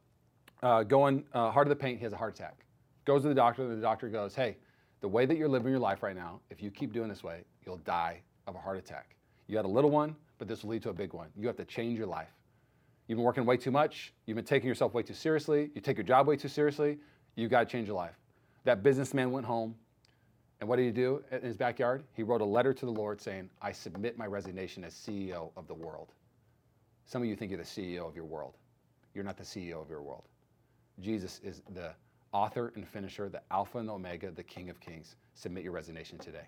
[0.64, 1.98] uh, going uh, hard to the paint.
[1.98, 2.66] He has a heart attack.
[3.06, 4.58] Goes to the doctor, and the doctor goes, Hey,
[5.02, 7.44] the way that you're living your life right now, if you keep doing this way,
[7.66, 9.16] you'll die of a heart attack.
[9.48, 11.28] You had a little one, but this will lead to a big one.
[11.38, 12.32] You have to change your life.
[13.08, 14.14] You've been working way too much.
[14.26, 15.70] You've been taking yourself way too seriously.
[15.76, 16.98] You take your job way too seriously.
[17.36, 18.16] You've got to change your life.
[18.64, 19.76] That businessman went home,
[20.60, 22.04] and what did he do in his backyard?
[22.14, 25.68] He wrote a letter to the Lord saying, I submit my resignation as CEO of
[25.68, 26.14] the world.
[27.06, 28.58] Some of you think you're the CEO of your world.
[29.14, 30.26] You're not the CEO of your world.
[31.00, 31.94] Jesus is the
[32.32, 35.16] author and finisher, the Alpha and Omega, the King of Kings.
[35.34, 36.48] Submit your resignation today.